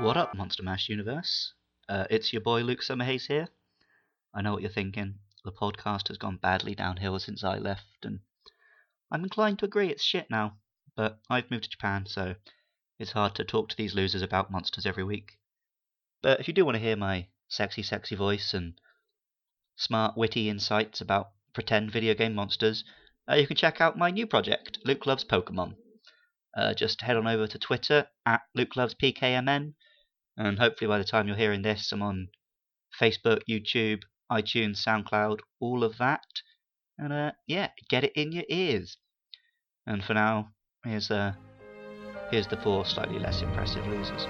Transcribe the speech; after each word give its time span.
What 0.00 0.16
up, 0.16 0.32
Monster 0.32 0.62
Mash 0.62 0.88
Universe? 0.88 1.54
Uh, 1.88 2.04
it's 2.08 2.32
your 2.32 2.40
boy 2.40 2.62
Luke 2.62 2.82
Summerhaze 2.82 3.26
here. 3.26 3.48
I 4.32 4.42
know 4.42 4.52
what 4.52 4.62
you're 4.62 4.70
thinking. 4.70 5.16
The 5.44 5.50
podcast 5.50 6.06
has 6.06 6.18
gone 6.18 6.36
badly 6.36 6.76
downhill 6.76 7.18
since 7.18 7.42
I 7.42 7.58
left, 7.58 8.04
and 8.04 8.20
I'm 9.10 9.24
inclined 9.24 9.58
to 9.58 9.64
agree 9.64 9.90
it's 9.90 10.04
shit 10.04 10.30
now. 10.30 10.58
But 10.94 11.18
I've 11.28 11.50
moved 11.50 11.64
to 11.64 11.70
Japan, 11.70 12.06
so 12.06 12.36
it's 13.00 13.10
hard 13.10 13.34
to 13.34 13.44
talk 13.44 13.70
to 13.70 13.76
these 13.76 13.96
losers 13.96 14.22
about 14.22 14.52
monsters 14.52 14.86
every 14.86 15.02
week. 15.02 15.32
But 16.22 16.38
if 16.38 16.46
you 16.46 16.54
do 16.54 16.64
want 16.64 16.76
to 16.76 16.82
hear 16.82 16.94
my 16.94 17.26
sexy, 17.48 17.82
sexy 17.82 18.14
voice 18.14 18.54
and 18.54 18.80
smart, 19.74 20.16
witty 20.16 20.48
insights 20.48 21.00
about 21.00 21.32
pretend 21.54 21.90
video 21.90 22.14
game 22.14 22.36
monsters, 22.36 22.84
uh, 23.28 23.34
you 23.34 23.48
can 23.48 23.56
check 23.56 23.80
out 23.80 23.98
my 23.98 24.12
new 24.12 24.28
project, 24.28 24.78
Luke 24.84 25.06
Loves 25.06 25.24
Pokemon. 25.24 25.74
Uh, 26.56 26.72
just 26.72 27.00
head 27.00 27.16
on 27.16 27.26
over 27.26 27.48
to 27.48 27.58
Twitter 27.58 28.06
at 28.24 28.42
Luke 28.54 28.76
Loves 28.76 28.94
PKMN, 28.94 29.74
and 30.38 30.58
hopefully 30.58 30.88
by 30.88 30.98
the 30.98 31.04
time 31.04 31.26
you're 31.26 31.36
hearing 31.36 31.62
this, 31.62 31.90
I'm 31.92 32.02
on 32.02 32.28
Facebook, 33.00 33.40
YouTube, 33.50 34.02
iTunes, 34.30 34.84
SoundCloud, 34.84 35.40
all 35.60 35.82
of 35.82 35.98
that. 35.98 36.24
And 36.96 37.12
uh, 37.12 37.32
yeah, 37.46 37.68
get 37.90 38.04
it 38.04 38.12
in 38.14 38.32
your 38.32 38.44
ears. 38.48 38.96
And 39.86 40.02
for 40.02 40.14
now, 40.14 40.50
here's 40.84 41.10
uh, 41.10 41.32
here's 42.30 42.46
the 42.46 42.56
four 42.56 42.84
slightly 42.84 43.18
less 43.18 43.42
impressive 43.42 43.86
losers. 43.86 44.26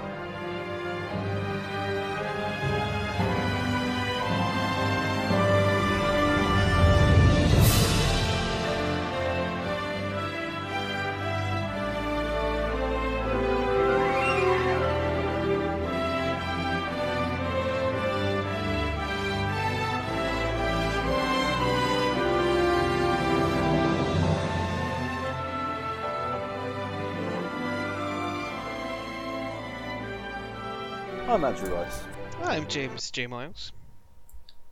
I'm 31.38 31.44
Andrew 31.44 31.72
Rice. 31.72 32.02
I'm 32.42 32.66
James 32.66 33.12
J. 33.12 33.28
Miles. 33.28 33.70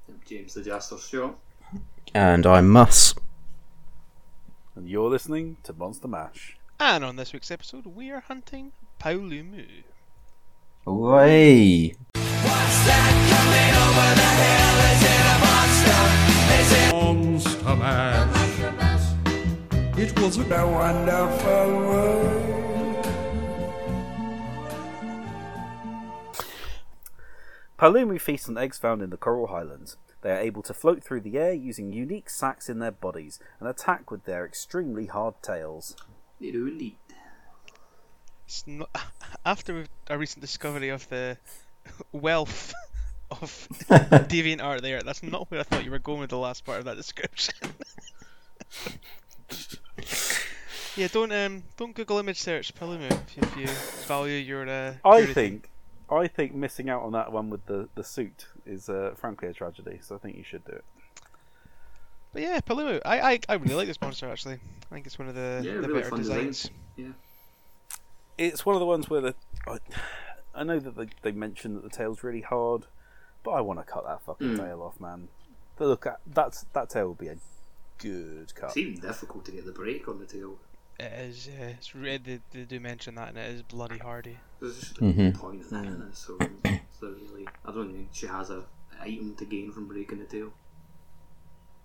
I'm 0.09 0.21
James 0.27 0.55
the 0.55 0.63
Jaster 0.63 0.99
Stewart. 0.99 1.37
And 2.13 2.45
I'm 2.45 2.69
Mus. 2.69 3.15
And 4.75 4.89
you're 4.89 5.09
listening 5.09 5.59
to 5.63 5.73
Monster 5.73 6.09
Mash. 6.09 6.57
And 6.81 7.05
on 7.05 7.15
this 7.15 7.33
week's 7.33 7.53
episode, 7.53 7.87
we 7.87 8.11
are 8.11 8.19
hunting 8.19 8.73
Paolumu. 8.99 9.65
Away! 10.89 11.95
Monster 16.93 17.77
Mash. 17.77 19.15
It 19.97 20.19
was 20.19 20.37
a 20.39 20.67
wonderful 20.67 21.69
world. 21.77 22.56
Palumu 27.79 28.21
feast 28.21 28.49
on 28.49 28.57
eggs 28.57 28.79
found 28.79 29.03
in 29.03 29.11
the 29.11 29.17
Coral 29.17 29.49
Highlands. 29.49 29.97
They 30.23 30.31
are 30.33 30.39
able 30.41 30.63
to 30.63 30.75
float 30.75 31.05
through 31.05 31.21
the 31.21 31.37
air 31.39 31.53
using 31.53 31.93
unique 31.93 32.31
sacs 32.31 32.69
in 32.69 32.79
their 32.79 32.91
bodies 32.91 33.39
and 33.61 33.69
attack 33.69 34.11
with 34.11 34.25
their 34.25 34.45
extremely 34.47 35.07
hard 35.07 35.35
tails. 35.43 35.95
They 36.41 36.51
do 36.51 36.67
indeed. 36.67 36.97
It's 38.47 38.67
not, 38.67 38.89
after 39.45 39.85
a 40.09 40.17
recent 40.19 40.41
discovery 40.41 40.89
of 40.89 41.09
the 41.09 41.37
wealth 42.13 42.73
of 43.31 43.69
deviant 43.91 44.63
art 44.63 44.83
there, 44.83 45.03
that's 45.03 45.23
not 45.23 45.51
where 45.51 45.61
I 45.61 45.63
thought 45.65 45.85
you 45.85 45.91
were 45.91 45.99
going 45.99 46.21
with 46.21 46.31
the 46.31 46.39
last 46.39 46.65
part 46.65 46.79
of 46.79 46.87
that 46.87 46.97
description. 46.97 47.55
yeah, 50.97 51.09
don't 51.13 51.33
um, 51.33 51.63
don't 51.77 51.95
Google 51.95 52.19
image 52.19 52.41
search 52.41 52.75
Palumu 52.75 53.11
if, 53.11 53.39
if 53.39 53.57
you 53.57 53.67
value 54.07 54.37
your. 54.39 54.69
Uh, 54.69 54.95
I 55.05 55.17
purity. 55.19 55.35
think, 55.35 55.71
I 56.11 56.29
think 56.29 56.55
missing 56.55 56.89
out 56.89 57.03
on 57.03 57.13
that 57.13 57.33
one 57.33 57.51
with 57.51 57.67
the, 57.67 57.89
the 57.95 58.05
suit 58.05 58.47
is 58.65 58.89
uh, 58.89 59.15
frankly 59.17 59.49
a 59.49 59.53
tragedy. 59.53 59.99
So 60.03 60.15
I 60.15 60.19
think 60.19 60.37
you 60.37 60.45
should 60.45 60.65
do 60.65 60.73
it. 60.73 60.85
But 62.33 62.43
yeah, 62.43 62.61
Palumu. 62.61 63.01
I, 63.05 63.21
I, 63.33 63.41
I 63.49 63.55
really 63.55 63.75
like 63.75 63.89
this 63.89 64.01
monster 64.01 64.31
actually. 64.31 64.55
I 64.91 64.95
think 64.95 65.07
it's 65.07 65.19
one 65.19 65.29
of 65.29 65.35
the, 65.35 65.63
Yeah, 65.65 65.73
the 65.75 65.81
really 65.89 65.95
better 65.95 66.11
fun 66.11 66.19
designs. 66.21 66.63
designs. 66.63 66.71
Yeah. 66.97 67.07
It's 68.39 68.67
one 68.67 68.77
of 68.77 68.81
the 68.81 68.87
ones 68.87 69.09
where 69.11 69.21
the 69.21 69.35
I, 69.67 69.79
I 70.55 70.63
know 70.63 70.79
that 70.79 70.97
they, 70.97 71.09
they 71.23 71.33
mentioned 71.33 71.77
that 71.77 71.83
the 71.83 71.91
tail's 71.91 72.23
really 72.23 72.43
hard, 72.43 72.87
but 73.43 73.53
I 73.53 73.61
want 73.63 73.79
to 73.79 73.85
cut 73.85 74.05
that 74.05 74.23
fucking 74.23 74.49
Mm. 74.49 74.59
tail 74.59 74.83
off, 74.83 75.01
man. 75.01 75.29
But 75.77 75.89
look, 75.89 76.07
at 76.07 76.21
that's 76.27 76.67
that 76.73 76.91
tail 76.91 77.07
will 77.09 77.15
be 77.15 77.29
a 77.29 77.37
good 77.99 78.55
cut. 78.55 78.69
It's 78.69 78.77
even 78.77 79.01
difficult 79.01 79.45
to 79.47 79.53
get 79.53 79.65
the 79.67 79.73
break 79.73 80.07
on 80.09 80.19
the 80.19 80.27
tail. 80.27 80.59
It 80.99 81.13
is. 81.13 81.47
Yeah, 81.49 81.67
it's 81.67 81.95
re- 81.95 82.17
they, 82.19 82.41
they 82.53 82.65
do 82.65 82.81
mention 82.81 83.17
that, 83.17 83.29
and 83.31 83.39
it 83.39 83.51
is 83.51 83.63
bloody 83.63 83.99
hardy. 83.99 84.39
There's 84.61 84.79
just 84.81 85.01
like, 85.01 85.15
Mhm. 85.15 85.33
no 85.35 85.39
point 85.39 85.63
in 85.63 85.69
that, 85.71 85.85
in 85.87 86.03
it? 86.03 86.17
So, 86.17 86.39
so 86.99 87.15
really, 87.31 87.47
I 87.65 87.71
don't 87.73 87.93
think 87.93 88.09
she 88.13 88.27
has 88.27 88.51
a 88.51 88.65
item 89.01 89.35
to 89.37 89.45
gain 89.45 89.71
from 89.73 89.87
breaking 89.89 90.19
the 90.21 90.25
tail. 90.25 90.53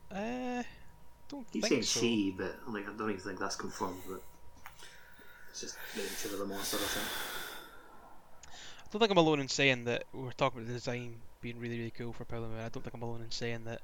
Uh, 0.09 0.63
don't 1.29 1.45
He's 1.51 1.61
think 1.63 1.65
saying 1.67 1.83
so. 1.83 1.99
she, 2.01 2.31
but 2.37 2.55
like 2.67 2.87
I 2.87 2.93
don't 2.93 3.09
even 3.09 3.21
think 3.21 3.39
that's 3.39 3.55
confirmed. 3.55 4.01
But 4.07 4.21
it's 5.49 5.61
just 5.61 5.75
the 5.95 6.01
nature 6.01 6.33
of 6.33 6.39
the 6.39 6.45
monster, 6.45 6.77
I 6.77 6.79
think. 6.79 7.07
I 8.47 8.87
don't 8.91 8.99
think 8.99 9.11
I'm 9.11 9.17
alone 9.17 9.39
in 9.39 9.47
saying 9.47 9.85
that 9.85 10.03
we're 10.13 10.31
talking 10.31 10.59
about 10.59 10.67
the 10.67 10.73
design 10.73 11.21
being 11.41 11.59
really, 11.59 11.77
really 11.77 11.91
cool 11.91 12.13
for 12.13 12.25
Palumu. 12.25 12.57
I 12.59 12.69
don't 12.69 12.81
think 12.83 12.93
I'm 12.93 13.01
alone 13.01 13.21
in 13.21 13.31
saying 13.31 13.63
that 13.65 13.81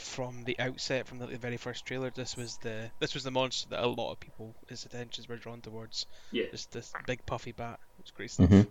from 0.00 0.44
the 0.44 0.58
outset, 0.58 1.06
from 1.06 1.18
the, 1.18 1.26
the 1.26 1.36
very 1.38 1.56
first 1.56 1.84
trailer, 1.86 2.10
this 2.10 2.36
was 2.36 2.56
the 2.58 2.90
this 2.98 3.14
was 3.14 3.22
the 3.24 3.30
monster 3.30 3.68
that 3.70 3.82
a 3.84 3.86
lot 3.86 4.12
of 4.12 4.20
people 4.20 4.54
his 4.68 4.84
attentions 4.84 5.28
were 5.28 5.36
drawn 5.36 5.60
towards. 5.60 6.06
Yeah. 6.32 6.44
Just 6.50 6.72
this 6.72 6.92
big 7.06 7.24
puffy 7.26 7.52
bat. 7.52 7.78
It's 8.00 8.10
great 8.10 8.30
stuff. 8.30 8.48
Mhm. 8.50 8.66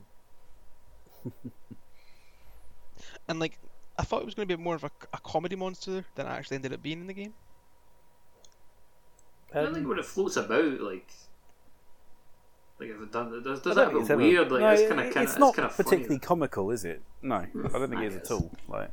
And 3.27 3.39
like, 3.39 3.57
I 3.97 4.03
thought 4.03 4.21
it 4.21 4.25
was 4.25 4.33
going 4.35 4.47
to 4.47 4.57
be 4.57 4.61
more 4.61 4.75
of 4.75 4.83
a, 4.83 4.91
a 5.13 5.19
comedy 5.19 5.55
monster 5.55 6.03
than 6.15 6.25
it 6.25 6.29
actually 6.29 6.55
ended 6.55 6.73
up 6.73 6.81
being 6.81 6.99
in 7.01 7.07
the 7.07 7.13
game. 7.13 7.33
I 9.53 9.61
don't 9.61 9.73
think 9.73 9.87
when 9.87 9.99
it 9.99 10.05
floats 10.05 10.35
about, 10.37 10.81
like. 10.81 11.09
Like 12.79 12.89
if 12.89 13.01
it 13.01 13.11
does, 13.11 13.43
does, 13.43 13.59
does 13.61 13.75
that 13.75 13.87
think 13.87 13.93
have 13.93 14.01
it's 14.01 14.09
a 14.09 14.13
ever- 14.13 14.21
weird 14.21 14.51
like 14.51 14.61
no, 14.61 14.69
it's 14.69 14.81
kind 14.87 14.99
of 15.01 15.05
it- 15.07 15.13
kind 15.13 15.23
it's 15.25 15.33
of 15.33 15.39
not 15.39 15.53
kind 15.55 15.69
of 15.69 15.75
particularly 15.75 16.19
comical, 16.19 16.71
is 16.71 16.85
it? 16.85 17.01
No, 17.21 17.35
I 17.35 17.47
don't 17.53 17.89
think 17.89 17.95
I 18.01 18.03
it 18.05 18.07
is 18.07 18.15
at 18.17 18.31
all. 18.31 18.51
Like, 18.69 18.91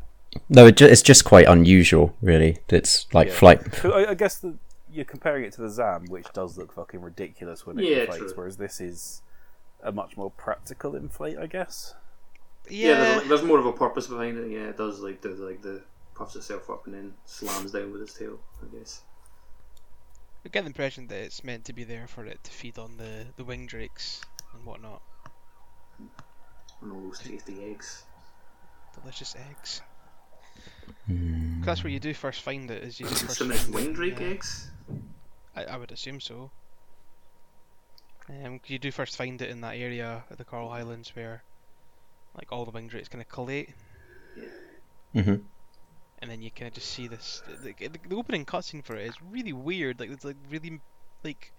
No, 0.49 0.67
it 0.67 0.77
ju- 0.77 0.87
it's 0.87 1.03
just 1.03 1.25
quite 1.25 1.47
unusual, 1.47 2.15
really. 2.21 2.59
It's 2.69 3.07
like 3.15 3.29
Yeah. 3.29 3.35
flight. 3.35 3.85
I, 3.85 4.07
I 4.07 4.15
guess 4.15 4.39
the, 4.39 4.57
you're 4.91 5.05
comparing 5.05 5.45
it 5.45 5.53
to 5.55 5.63
the 5.63 5.69
Zam, 5.71 6.07
which 6.07 6.27
does 6.33 6.57
look 6.59 6.73
fucking 6.73 7.01
ridiculous 7.01 7.67
when 7.67 7.79
it 7.79 7.85
Yeah, 7.85 7.97
inflates, 7.99 8.19
true. 8.25 8.33
whereas 8.37 8.57
this 8.57 8.81
is 8.81 9.23
a 9.83 9.93
much 9.93 10.17
more 10.17 10.31
practical 10.31 10.97
inflate, 10.97 11.39
I 11.39 11.47
guess. 11.47 11.95
Yeah, 12.69 12.89
Yeah. 12.89 12.95
there's, 12.97 13.29
there's 13.29 13.43
more 13.43 13.59
of 13.59 13.67
a 13.67 13.73
purpose 13.73 14.07
behind 14.07 14.39
it. 14.39 14.51
Yeah, 14.51 14.69
it 14.69 14.77
does 14.77 15.01
like 15.01 15.21
the 15.21 15.29
like 15.31 15.63
the 15.63 15.83
puffs 16.15 16.35
itself 16.37 16.69
up 16.71 16.87
and 16.87 16.95
then 16.95 17.15
slams 17.27 17.73
down 17.73 17.93
with 17.93 18.03
its 18.03 18.15
tail. 18.15 18.39
I 18.63 18.77
guess. 18.77 19.03
I 20.45 20.49
get 20.49 20.63
the 20.63 20.69
impression 20.69 21.07
that 21.09 21.17
it's 21.19 21.43
meant 21.45 21.65
to 21.67 21.73
be 21.73 21.85
there 21.85 22.07
for 22.07 22.25
it 22.25 22.43
to 22.45 22.51
feed 22.51 22.79
on 22.79 22.97
the 22.97 23.27
the 23.37 23.45
wing 23.45 23.67
drakes 23.67 24.23
and 24.55 24.65
whatnot. 24.65 25.03
And 26.83 26.93
all 26.93 27.01
those 27.03 27.19
tasty 27.21 27.65
eggs. 27.71 28.05
Delicious 29.01 29.35
eggs. 29.51 29.83
Mm. 31.09 31.59
'Cause 31.61 31.67
that's 31.67 31.85
where 31.85 31.93
you 31.93 32.01
do 32.01 32.15
first 32.15 32.43
find 32.43 32.71
it. 32.71 32.83
Is 32.83 33.01
you 33.01 33.07
just 33.09 33.25
first 33.25 33.39
Some 33.39 33.49
nice 33.49 33.63
find 33.63 33.75
it 33.75 33.75
wing 33.75 33.87
in, 33.87 33.93
drake 33.95 34.21
uh, 34.21 34.25
eggs. 34.25 34.71
I, 35.55 35.65
I 35.65 35.77
would 35.77 35.93
assume 35.93 36.21
so. 36.21 36.51
Um, 38.29 38.59
'cause 38.59 38.71
you 38.71 38.79
do 38.79 38.91
first 38.91 39.17
find 39.17 39.41
it 39.41 39.51
in 39.51 39.61
that 39.61 39.77
area 39.77 40.25
of 40.31 40.37
the 40.37 40.45
Coral 40.45 40.71
Highlands 40.71 41.15
where, 41.15 41.43
like, 42.35 42.51
all 42.53 42.65
the 42.65 42.73
wing 42.73 42.89
drakes 42.89 43.09
kind 43.09 43.23
of 43.23 43.29
collate, 43.29 43.71
hmm 45.13 45.37
and 46.23 46.31
then 46.31 46.41
you 46.43 46.51
kind 46.51 46.69
of 46.69 46.75
just 46.75 46.91
see 46.91 47.07
this. 47.07 47.43
The, 47.63 47.73
the, 47.75 47.89
the 48.09 48.17
opening 48.17 48.47
cutscene 48.47 48.85
for 48.85 48.97
it 48.97 49.07
is 49.07 49.21
really 49.23 49.53
weird. 49.53 50.01
Like, 50.01 50.11
it's 50.11 50.25
like 50.25 50.37
really 50.49 50.81
like 51.23 51.53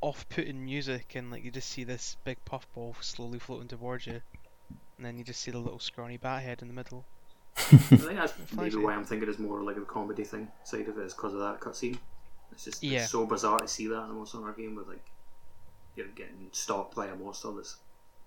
off-putting 0.00 0.64
music, 0.64 1.14
and 1.14 1.30
like 1.30 1.44
you 1.44 1.50
just 1.50 1.68
see 1.70 1.84
this 1.84 2.16
big 2.24 2.38
puffball 2.44 2.96
slowly 3.00 3.38
floating 3.38 3.68
towards 3.68 4.06
you, 4.06 4.20
and 4.96 5.06
then 5.06 5.18
you 5.18 5.24
just 5.24 5.40
see 5.42 5.50
the 5.50 5.58
little 5.58 5.78
scrawny 5.78 6.16
bat 6.16 6.42
head 6.42 6.62
in 6.62 6.68
the 6.68 6.74
middle. 6.74 7.04
I 7.56 7.76
think 7.76 8.16
that's 8.16 8.32
maybe 8.56 8.76
why 8.76 8.94
I'm 8.94 9.04
thinking 9.04 9.28
it's 9.28 9.38
more 9.38 9.62
like 9.62 9.76
a 9.76 9.82
comedy 9.82 10.24
thing 10.24 10.48
side 10.64 10.88
of 10.88 10.98
it 10.98 11.02
is 11.02 11.14
because 11.14 11.34
of 11.34 11.40
that 11.40 11.60
cutscene. 11.60 11.98
It's 12.50 12.64
just 12.64 12.82
Yeah. 12.82 13.00
it's 13.02 13.10
so 13.10 13.26
bizarre 13.26 13.58
to 13.60 13.68
see 13.68 13.86
that 13.88 14.04
in 14.04 14.10
a 14.10 14.12
Monster 14.12 14.38
Hunter 14.38 14.52
game 14.52 14.74
with 14.74 14.88
like 14.88 15.04
you're 15.96 16.06
getting 16.08 16.48
stalked 16.52 16.94
by 16.96 17.06
a 17.06 17.14
monster 17.14 17.52
that's 17.52 17.76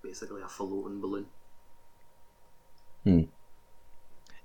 basically 0.04 0.42
a 0.42 0.48
floating 0.48 1.02
balloon. 1.02 1.26
Hmm. 3.04 3.22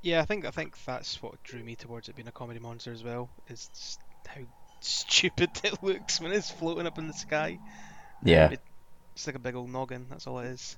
Yeah, 0.02 0.22
I 0.22 0.24
think 0.24 0.46
I 0.46 0.50
think 0.50 0.82
that's 0.84 1.22
what 1.22 1.42
drew 1.42 1.62
me 1.62 1.76
towards 1.76 2.08
it 2.08 2.16
being 2.16 2.28
a 2.28 2.32
comedy 2.32 2.60
monster 2.60 2.92
as 2.92 3.04
well. 3.04 3.28
Is 3.48 3.98
how 4.26 4.40
stupid 4.80 5.50
it 5.64 5.82
looks 5.82 6.20
when 6.20 6.32
it's 6.32 6.50
floating 6.50 6.86
up 6.86 6.98
in 6.98 7.06
the 7.06 7.12
sky. 7.12 7.58
Yeah. 8.22 8.54
It's 9.14 9.26
like 9.26 9.36
a 9.36 9.40
big 9.40 9.54
old 9.54 9.70
noggin. 9.70 10.06
That's 10.08 10.26
all 10.26 10.38
it 10.38 10.46
is. 10.46 10.76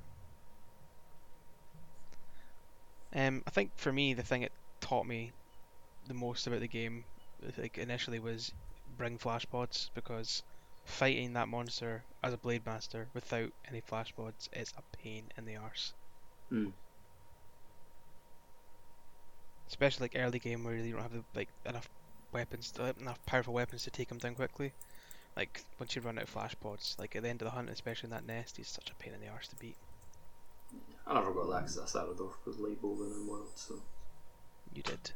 Um, 3.15 3.43
I 3.47 3.51
think 3.51 3.71
for 3.77 3.93
me, 3.93 4.15
the 4.15 4.23
thing 4.23 4.43
it 4.43 4.53
taught 4.81 5.07
me 5.07 5.33
the 6.09 6.15
most 6.15 6.47
about 6.47 6.61
the 6.61 6.69
game, 6.69 7.05
like 7.59 7.79
initially, 7.79 8.19
was 8.19 8.53
bring 8.97 9.19
flash 9.19 9.47
pods 9.51 9.91
because 9.95 10.43
fighting 10.85 11.33
that 11.35 11.49
monster 11.49 12.03
as 12.23 12.33
a 12.33 12.39
blade 12.39 12.65
master 12.67 13.07
without 13.15 13.53
any 13.69 13.81
flash 13.81 14.15
pods 14.17 14.49
is 14.53 14.73
a 14.77 14.97
pain 14.97 15.25
in 15.37 15.45
the 15.45 15.57
arse. 15.57 15.93
Hmm. 16.49 16.69
Especially 19.69 20.05
like 20.05 20.17
early 20.17 20.39
game 20.39 20.65
where 20.65 20.75
you 20.75 20.93
don't 20.93 21.03
have 21.03 21.13
the, 21.13 21.25
like 21.35 21.49
enough 21.67 21.89
weapons, 22.33 22.71
to, 22.73 22.95
enough 23.01 23.25
powerful 23.27 23.55
weapons 23.55 23.85
to 23.85 23.91
take 23.91 24.11
him 24.11 24.19
down 24.19 24.35
quickly. 24.35 24.73
Like 25.37 25.65
once 25.79 25.97
you 25.97 26.03
run 26.03 26.19
out 26.19 26.25
of 26.25 26.31
flash 26.31 26.55
pods, 26.61 26.97
like 26.99 27.17
at 27.17 27.23
the 27.23 27.29
end 27.29 27.41
of 27.41 27.47
the 27.47 27.53
hunt, 27.53 27.71
especially 27.71 28.09
in 28.09 28.13
that 28.13 28.27
nest, 28.27 28.57
he's 28.57 28.69
such 28.69 28.91
a 28.91 28.95
pain 28.95 29.15
in 29.15 29.21
the 29.21 29.29
arse 29.29 29.49
to 29.49 29.57
beat. 29.57 29.77
I 31.07 31.15
never 31.15 31.33
got 31.33 31.51
that 31.51 31.61
because 31.61 31.79
I 31.79 31.87
started 31.87 32.21
off 32.21 32.37
with 32.47 32.59
light 32.59 32.81
bowgun 32.81 33.13
and 33.15 33.29
world, 33.29 33.51
so 33.55 33.75
You 34.75 34.83
did. 34.83 35.11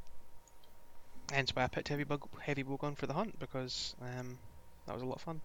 Hence 1.33 1.55
why 1.55 1.65
I 1.65 1.69
picked 1.69 1.89
heavy 1.89 2.05
bug, 2.05 2.29
heavy 2.41 2.63
bowgun 2.65 2.97
for 2.97 3.07
the 3.07 3.15
hunt 3.15 3.39
because 3.39 3.95
um, 4.01 4.39
that 4.87 4.95
was 4.95 5.03
a 5.03 5.07
lot 5.07 5.17
of 5.17 5.23
fun. 5.23 5.41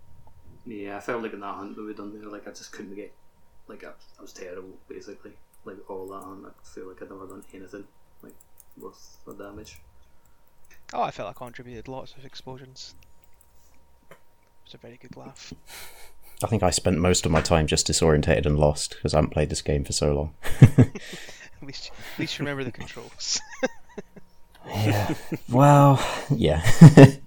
yeah, 0.66 0.98
I 0.98 1.00
felt 1.00 1.24
like 1.24 1.34
in 1.34 1.40
that 1.40 1.56
hunt 1.56 1.76
that 1.76 1.84
we 1.84 1.94
done 1.94 2.20
there, 2.20 2.30
like 2.30 2.48
I 2.48 2.52
just 2.52 2.72
couldn't 2.72 2.96
get, 2.96 3.12
like 3.68 3.84
I, 3.84 3.90
I 3.90 4.22
was 4.22 4.34
terrible 4.34 4.78
basically. 4.88 5.32
Like 5.64 5.78
all 5.90 6.08
that 6.08 6.24
hunt, 6.24 6.46
I 6.46 6.68
feel 6.68 6.88
like 6.88 7.02
I'd 7.02 7.10
never 7.10 7.28
done 7.28 7.44
anything 7.54 7.86
like 8.24 8.36
worth 8.78 9.18
the 9.26 9.34
damage. 9.34 9.80
Oh, 10.94 11.04
I 11.04 11.12
felt 11.12 11.30
I 11.30 11.34
contributed 11.34 11.88
lots 11.88 12.14
of 12.18 12.26
explosions. 12.26 12.96
It 14.10 14.18
was 14.66 14.74
a 14.74 14.78
very 14.78 14.98
good 14.98 15.16
laugh. 15.16 15.54
I 16.44 16.48
think 16.48 16.64
I 16.64 16.70
spent 16.70 16.98
most 16.98 17.26
of 17.26 17.32
my 17.32 17.42
time 17.42 17.68
just 17.68 17.88
disorientated 17.88 18.46
and 18.46 18.58
lost 18.60 18.96
because 18.96 19.14
I 19.14 19.18
haven't 19.18 19.32
played 19.32 19.50
this 19.50 19.62
game 19.62 19.84
for 19.84 19.94
so 19.94 20.14
long. 20.14 20.34
At 21.62 21.68
least, 21.68 21.92
at 22.14 22.20
least 22.20 22.40
you 22.40 22.44
remember 22.44 22.64
the 22.64 22.72
controls. 22.72 23.40
yeah. 24.68 25.14
Well, 25.50 26.04
yeah. 26.32 26.68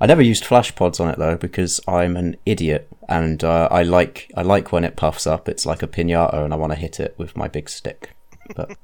I 0.00 0.06
never 0.06 0.22
used 0.22 0.46
flash 0.46 0.74
pods 0.74 0.98
on 0.98 1.10
it 1.10 1.18
though 1.18 1.36
because 1.36 1.78
I'm 1.86 2.16
an 2.16 2.36
idiot 2.46 2.88
and 3.06 3.44
uh, 3.44 3.68
I 3.70 3.82
like 3.82 4.30
I 4.34 4.42
like 4.42 4.72
when 4.72 4.82
it 4.84 4.96
puffs 4.96 5.26
up. 5.26 5.46
It's 5.46 5.66
like 5.66 5.82
a 5.82 5.86
pinata 5.86 6.42
and 6.42 6.54
I 6.54 6.56
want 6.56 6.72
to 6.72 6.78
hit 6.78 6.98
it 6.98 7.14
with 7.18 7.36
my 7.36 7.48
big 7.48 7.68
stick. 7.68 8.14
But 8.54 8.76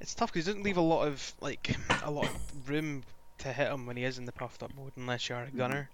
it's 0.00 0.14
tough 0.14 0.32
because 0.32 0.46
it 0.46 0.52
doesn't 0.52 0.64
leave 0.64 0.76
a 0.76 0.80
lot 0.80 1.08
of 1.08 1.34
like 1.40 1.76
a 2.04 2.10
lot 2.10 2.26
of 2.26 2.68
room 2.68 3.02
to 3.38 3.52
hit 3.52 3.70
him 3.70 3.86
when 3.86 3.96
he 3.96 4.04
is 4.04 4.18
in 4.18 4.26
the 4.26 4.32
puffed 4.32 4.62
up 4.62 4.72
mode 4.76 4.92
unless 4.96 5.28
you 5.28 5.34
are 5.34 5.44
a 5.44 5.50
gunner. 5.50 5.90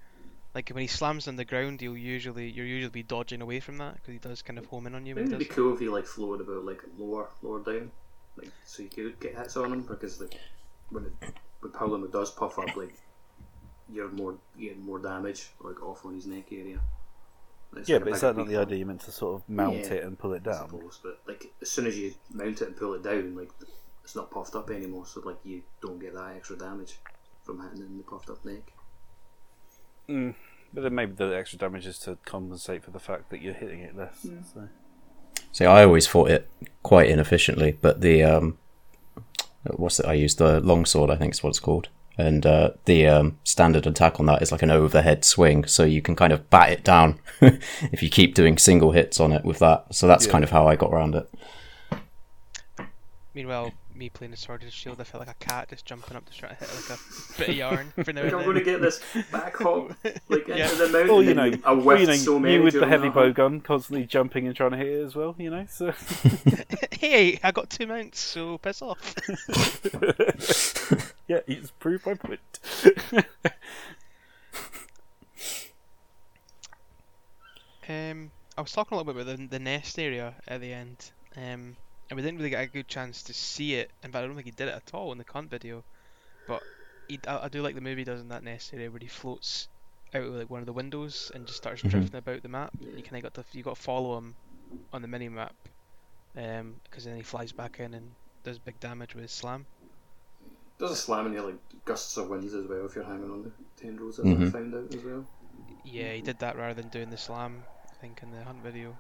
Like 0.55 0.71
when 0.71 0.81
he 0.83 0.87
slams 0.87 1.29
on 1.29 1.37
the 1.37 1.45
ground, 1.45 1.83
you'll 1.83 1.99
usually 1.99 2.51
you'll 2.51 2.67
usually 2.67 2.91
be 2.91 3.03
dodging 3.03 3.43
away 3.43 3.61
from 3.61 3.77
that 3.79 3.95
because 3.95 4.13
he 4.13 4.19
does 4.19 4.43
kind 4.43 4.59
of 4.59 4.67
home 4.67 4.87
in 4.87 4.95
on 4.95 5.05
you 5.07 5.17
when 5.17 5.27
Maybe 5.27 5.27
it'd 5.27 5.39
be 5.39 5.45
cool 5.47 5.75
if 5.75 5.81
he 5.81 5.89
like 5.89 6.07
floated 6.07 6.47
about 6.47 6.65
like 6.65 6.83
lower, 6.99 7.31
lower 7.43 7.61
down, 7.63 7.93
like 8.37 8.53
so 8.65 8.83
you 8.83 8.89
could 8.91 9.21
get 9.21 9.37
hits 9.37 9.57
on 9.57 9.73
him 9.73 9.83
because 9.83 10.21
like 10.21 10.35
when 10.91 11.05
it, 11.07 11.13
when 11.61 11.73
Paolo 11.73 12.07
does 12.09 12.33
puff 12.33 12.59
up, 12.59 12.77
like 12.77 12.95
you're 13.89 14.11
more 14.11 14.39
you 14.57 14.71
get 14.71 14.79
more 14.79 14.99
damage 15.01 15.51
like 15.61 15.83
off 15.83 16.05
on 16.07 16.15
his 16.15 16.27
neck 16.27 16.53
area. 16.53 16.81
It's 17.77 17.93
Yeah, 17.93 17.99
like 17.99 18.05
but 18.05 18.11
is 18.11 18.21
bigger 18.21 18.23
that 18.23 18.37
not 18.37 18.49
the 18.49 18.57
idea? 18.57 18.79
You're 18.79 18.87
meant 18.87 19.01
to 19.03 19.13
sort 19.13 19.41
of 19.41 19.49
mount 19.49 19.77
Yeah, 19.77 19.91
it 19.91 20.05
and 20.05 20.19
pull 20.19 20.33
it 20.35 20.43
I 20.49 20.53
down. 20.53 20.53
suppose, 20.53 21.01
but 21.03 21.23
like 21.27 21.55
as 21.63 21.71
soon 21.71 21.87
as 21.87 21.99
you 21.99 22.15
mount 22.31 22.63
it 22.63 22.69
and 22.69 22.77
pull 22.77 22.95
it 22.95 23.03
down, 23.03 23.37
like 23.37 23.53
it's 24.05 24.17
not 24.17 24.31
puffed 24.31 24.57
up 24.57 24.71
anymore, 24.71 25.07
so 25.07 25.23
like 25.23 25.39
you 25.45 25.65
don't 25.81 26.01
get 26.01 26.15
that 26.15 26.37
extra 26.37 26.59
damage 26.59 27.01
from 27.45 27.63
hitting 27.63 27.81
in 27.87 27.97
the 27.99 28.05
puffed 28.05 28.31
up 28.31 28.45
neck. 28.45 28.74
Mm. 30.09 30.35
But 30.73 30.83
then 30.83 30.95
maybe 30.95 31.13
the 31.13 31.37
extra 31.37 31.59
damage 31.59 31.87
is 31.87 31.99
to 32.01 32.19
compensate 32.25 32.83
for 32.85 32.91
the 32.91 32.99
fact 32.99 33.31
that 33.31 33.41
you're 33.41 33.55
hitting 33.55 33.81
it 33.81 33.97
less. 33.97 34.27
So. 34.53 34.69
see, 35.53 35.65
I 35.65 35.85
always 35.85 36.07
fought 36.07 36.31
it 36.31 36.49
quite 36.83 37.09
inefficiently. 37.09 37.79
But 37.81 38.01
the 38.01 38.25
um, 38.25 38.59
what's 39.65 40.01
it? 40.01 40.07
I 40.07 40.15
used 40.15 40.39
the 40.39 40.61
longsword. 40.61 41.11
I 41.11 41.17
think 41.17 41.35
is 41.35 41.43
what 41.43 41.51
it's 41.51 41.61
called. 41.61 41.89
And 42.17 42.47
uh, 42.47 42.71
the 42.85 43.09
um, 43.09 43.39
standard 43.43 43.87
attack 43.89 44.21
on 44.21 44.27
that 44.27 44.41
is 44.41 44.53
like 44.53 44.63
an 44.63 44.71
overhead 44.71 45.25
swing, 45.25 45.65
so 45.65 45.83
you 45.83 46.01
can 46.01 46.15
kind 46.15 46.33
of 46.33 46.49
bat 46.49 46.71
it 46.71 46.85
down 46.85 47.19
if 47.41 48.03
you 48.05 48.09
keep 48.09 48.37
doing 48.37 48.57
single 48.57 48.93
hits 48.93 49.19
on 49.19 49.33
it 49.33 49.45
with 49.45 49.59
that. 49.59 49.93
So 49.93 50.07
that's 50.07 50.27
Yeah. 50.27 50.33
kind 50.33 50.45
of 50.45 50.51
how 50.51 50.67
I 50.69 50.77
got 50.77 50.93
around 50.93 51.17
it. 51.17 51.29
Meanwhile, 53.35 53.73
me 53.95 54.09
playing 54.09 54.31
the 54.31 54.37
sword 54.37 54.63
and 54.63 54.73
shield, 54.73 55.01
I 55.01 55.05
felt 55.05 55.27
like 55.27 55.37
a 55.37 55.45
cat 55.45 55.69
just 55.69 55.85
jumping 55.85 56.17
up 56.17 56.25
to 56.27 56.33
try 56.37 56.49
to 56.51 56.55
hit 56.55 56.69
like 56.75 56.99
a 56.99 57.03
bit 57.39 57.49
of 57.51 57.55
yarn 57.55 57.93
for 58.05 58.13
now 58.13 58.23
Like 58.23 58.33
I'm 58.33 58.39
and 58.39 58.45
going 58.45 58.59
to 58.59 58.65
get 58.65 58.81
this 58.81 59.01
back 59.31 59.57
hop 59.57 59.93
like 60.29 60.49
into 60.49 60.75
the 60.77 60.89
mountain. 60.89 61.11
Or 61.11 61.23
you 61.23 61.35
know, 61.35 61.45
and 61.45 61.65
I 61.65 61.73
or, 61.73 61.77
whiffed 61.77 62.01
you, 62.01 62.07
know 62.07 62.15
so 62.17 62.39
many 62.39 62.55
you 62.55 62.63
with 62.63 62.75
the 62.75 62.87
heavy 62.87 63.09
bow 63.09 63.33
gun, 63.33 63.61
constantly 63.61 64.07
jumping 64.07 64.47
and 64.47 64.57
trying 64.57 64.73
to 64.73 64.77
hit 64.77 64.89
it 64.89 65.05
as 65.05 65.15
well. 65.15 65.35
You 65.39 65.51
know, 65.51 65.67
so 65.69 65.93
hey, 66.93 67.39
I 67.43 67.53
got 67.53 67.71
two 67.71 67.87
mounts, 67.87 68.21
so 68.21 68.59
piss 68.59 68.83
off. 68.83 69.15
yeah, 71.29 71.41
it's 71.47 71.71
proved 71.73 72.07
my 72.07 72.15
point. 72.15 72.41
Um, 77.89 78.31
I 78.57 78.63
was 78.63 78.73
talking 78.73 78.97
a 78.97 78.99
little 78.99 79.13
bit 79.13 79.23
about 79.23 79.37
the, 79.37 79.47
the 79.47 79.59
nest 79.59 79.99
area 79.99 80.35
at 80.49 80.61
the 80.61 80.73
end, 80.73 81.11
um, 81.37 81.77
and 82.11 82.17
we 82.17 82.23
didn't 82.23 82.39
really 82.39 82.51
get 82.51 82.65
a 82.65 82.69
good 82.69 82.89
chance 82.89 83.23
to 83.25 83.35
see 83.35 83.75
it. 83.75 83.93
In 84.03 84.13
fact, 84.13 84.25
I 84.25 84.27
don't 84.27 84.35
think 84.37 84.47
he 84.47 84.53
did 84.53 84.69
it 84.69 84.75
at 84.75 84.95
all 84.95 85.13
in 85.13 85.19
the 85.19 85.25
cunt 85.25 85.49
video. 85.51 85.85
But 86.47 86.63
he, 87.09 87.21
I, 87.27 87.45
I 87.45 87.49
do 87.49 87.63
like 87.63 87.75
the 87.75 87.81
movie 87.81 88.05
does 88.05 88.21
in 88.21 88.29
that 88.29 88.45
nest 88.45 88.73
area 88.75 88.91
where 88.91 89.01
he 89.01 89.09
floats 89.09 89.69
out 90.15 90.23
of 90.25 90.35
like 90.35 90.51
one 90.51 90.61
of 90.61 90.67
the 90.67 90.73
windows 90.73 91.31
and 91.35 91.47
just 91.47 91.59
starts 91.59 91.83
Mhm. 91.83 91.91
drifting 91.91 92.19
about 92.19 92.43
the 92.43 92.49
map. 92.49 92.75
You 92.97 93.03
kind 93.03 93.25
of 93.25 93.33
got 93.35 93.43
to 93.43 93.57
you 93.57 93.63
got 93.65 93.77
to 93.77 93.83
follow 93.83 94.17
him 94.19 94.37
on 94.93 95.03
the 95.03 95.09
mini 95.09 95.29
map, 95.29 95.57
um, 96.37 96.81
because 96.85 97.05
then 97.05 97.17
he 97.17 97.23
flies 97.23 97.53
back 97.53 97.81
in 97.81 97.95
and 97.95 98.15
does 98.45 98.59
big 98.59 98.81
damage 98.81 99.15
with 99.15 99.23
his 99.23 99.33
slam. 99.33 99.67
There's 100.79 100.91
a 100.91 100.97
slam 100.97 101.27
and 101.27 101.35
here, 101.35 101.45
like 101.45 101.85
gusts 101.85 102.17
of 102.17 102.29
winds 102.29 102.55
as 102.55 102.67
well 102.67 102.87
if 102.87 102.95
you're 102.95 103.05
hanging 103.05 103.31
on 103.31 103.43
the 103.43 103.53
tendrils, 103.77 104.19
as 104.19 104.27
Mhm. 104.27 104.49
I 104.49 104.53
found 104.53 104.75
out 104.75 104.93
as 104.95 105.03
well. 105.05 105.25
Yeah, 105.85 106.13
he 106.15 106.21
did 106.23 106.39
that 106.41 106.57
rather 106.57 106.75
than 106.75 106.89
doing 106.89 107.11
the 107.11 107.17
slam. 107.17 107.67
I 107.93 107.97
think 107.97 108.23
in 108.23 108.31
the 108.33 108.43
hunt 108.45 108.61
video. 108.63 108.97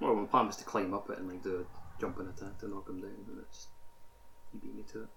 Well, 0.00 0.14
my 0.14 0.26
plan 0.26 0.46
was 0.46 0.56
to 0.56 0.64
climb 0.64 0.92
up 0.94 1.10
it 1.10 1.18
and 1.18 1.28
like 1.28 1.42
do 1.42 1.60
a 1.60 1.64
jumping 2.00 2.26
attack 2.26 2.58
to 2.60 2.68
knock 2.68 2.88
him 2.88 3.00
down, 3.00 3.10
and 3.28 3.38
it's 3.48 3.68
he 4.52 4.58
beat 4.58 4.74
me 4.74 4.82
to 4.92 5.02
it. 5.02 5.08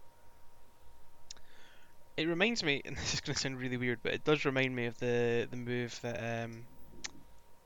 It 2.18 2.28
reminds 2.28 2.64
me, 2.64 2.82
and 2.86 2.96
this 2.98 3.14
is 3.14 3.22
going 3.22 3.36
to 3.36 3.40
sound 3.42 3.60
really 3.60 3.78
weird, 3.78 4.00
but 4.04 4.14
it 4.14 4.24
does 4.24 4.46
remind 4.46 4.76
me 4.76 4.86
of 4.86 4.98
the 5.00 5.48
the 5.50 5.58
move 5.58 6.00
that 6.02 6.44
um, 6.44 6.66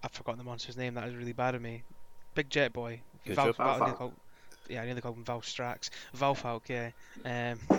I've 0.04 0.12
forgotten 0.12 0.38
the 0.38 0.46
monster's 0.46 0.78
name. 0.78 0.94
That 0.94 1.06
was 1.06 1.16
really 1.16 1.33
bad 1.33 1.56
of 1.56 1.62
me. 1.62 1.83
Big 2.36 2.50
Jet 2.50 2.71
Boy. 2.74 3.02
Good 3.26 3.36
Val, 3.36 3.45
job. 3.47 3.57
Val, 3.57 3.68
I 3.68 3.71
nearly 3.71 3.92
Valphalk. 3.92 3.97
called- 3.97 4.14
yeah, 4.69 4.81
I 4.81 4.86
nearly 4.86 5.00
called 5.00 5.16
him 5.16 5.24
Valstrax. 5.24 5.90
Valphalk, 6.16 6.68
yeah. 6.68 6.92
Um, 7.24 7.59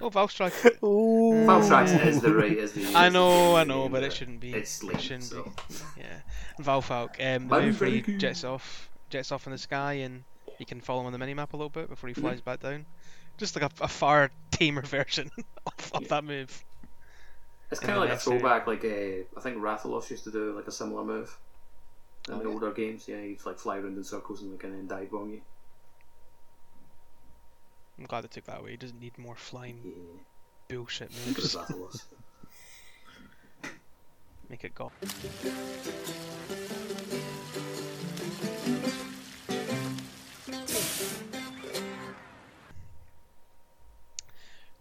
oh, 0.00 0.08
Valstrax. 0.08 0.82
Ooh. 0.84 1.44
Valstrax 1.44 2.06
is 2.06 2.20
the 2.20 2.32
right 2.32 2.52
is 2.52 2.72
the. 2.72 2.82
I 2.96 3.06
is 3.08 3.12
the 3.12 3.18
know, 3.18 3.56
I 3.56 3.64
know, 3.64 3.88
but 3.88 4.04
it 4.04 4.12
shouldn't 4.12 4.38
be. 4.38 4.52
It's 4.52 4.80
it 4.82 4.86
late, 4.86 5.00
shouldn't 5.00 5.24
so. 5.24 5.42
be. 5.42 5.74
Yeah, 5.98 6.20
Valphalk. 6.60 7.16
Um, 7.18 7.48
the 7.48 7.56
I'm 7.56 7.64
move 7.66 7.80
where 7.80 7.90
he 7.90 8.00
very 8.00 8.18
jets 8.18 8.44
off, 8.44 8.89
jets 9.10 9.30
off 9.32 9.46
in 9.46 9.52
the 9.52 9.58
sky, 9.58 9.94
and 9.94 10.24
you 10.58 10.66
can 10.66 10.80
follow 10.80 11.00
him 11.00 11.06
on 11.06 11.12
the 11.12 11.18
minimap 11.18 11.52
a 11.52 11.56
little 11.56 11.68
bit 11.70 11.88
before 11.88 12.08
he 12.08 12.14
Mhm. 12.14 12.20
flies 12.22 12.40
back 12.40 12.60
down. 12.60 12.86
Just 13.38 13.56
like 13.56 13.64
a, 13.64 13.84
a 13.84 13.88
far 13.88 14.30
tamer 14.50 14.82
version 14.86 15.30
of, 15.66 15.92
of 15.94 16.02
Yeah. 16.02 16.08
that 16.08 16.24
move. 16.24 16.64
It's 17.70 17.80
kind 17.80 17.92
of 17.94 17.98
like 18.00 18.08
a 18.08 18.12
area. 18.12 18.20
throwback, 18.20 18.66
like 18.66 18.84
uh, 18.84 18.88
I 19.38 19.40
think 19.42 19.58
Rathalos 19.58 20.10
used 20.10 20.24
to 20.24 20.30
do 20.32 20.56
like 20.56 20.66
a 20.66 20.72
similar 20.72 21.04
move 21.04 21.38
in 22.28 22.34
Oh, 22.34 22.38
the 22.38 22.44
yeah? 22.48 22.50
older 22.54 22.72
games. 22.72 23.06
Yeah, 23.06 23.20
he'd 23.20 23.44
like 23.46 23.58
fly 23.58 23.78
around 23.78 23.96
in 23.96 24.02
circles 24.04 24.42
and 24.42 24.50
like 24.52 24.64
and 24.64 24.74
then 24.74 24.86
dive 24.88 25.10
bomb 25.10 25.30
you. 25.30 25.40
I'm 27.98 28.06
glad 28.06 28.22
they 28.24 28.28
took 28.28 28.44
that 28.46 28.60
away. 28.60 28.72
He 28.72 28.76
doesn't 28.76 29.00
need 29.00 29.16
more 29.18 29.36
flying 29.36 29.80
Yeah, 29.84 30.74
bullshit 30.76 31.10
I 31.10 31.14
think 31.14 31.38
it 31.38 31.42
was 31.42 31.70
moves. 31.70 32.04
Make 34.48 34.64
it 34.64 34.74
go. 34.74 34.90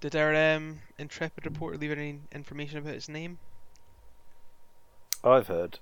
Did 0.01 0.15
our 0.15 0.33
um, 0.33 0.79
intrepid 0.97 1.45
reporter 1.45 1.77
leave 1.77 1.91
any 1.91 2.19
information 2.31 2.77
about 2.77 2.93
his 2.93 3.09
name? 3.09 3.37
I've 5.23 5.47
heard 5.47 5.79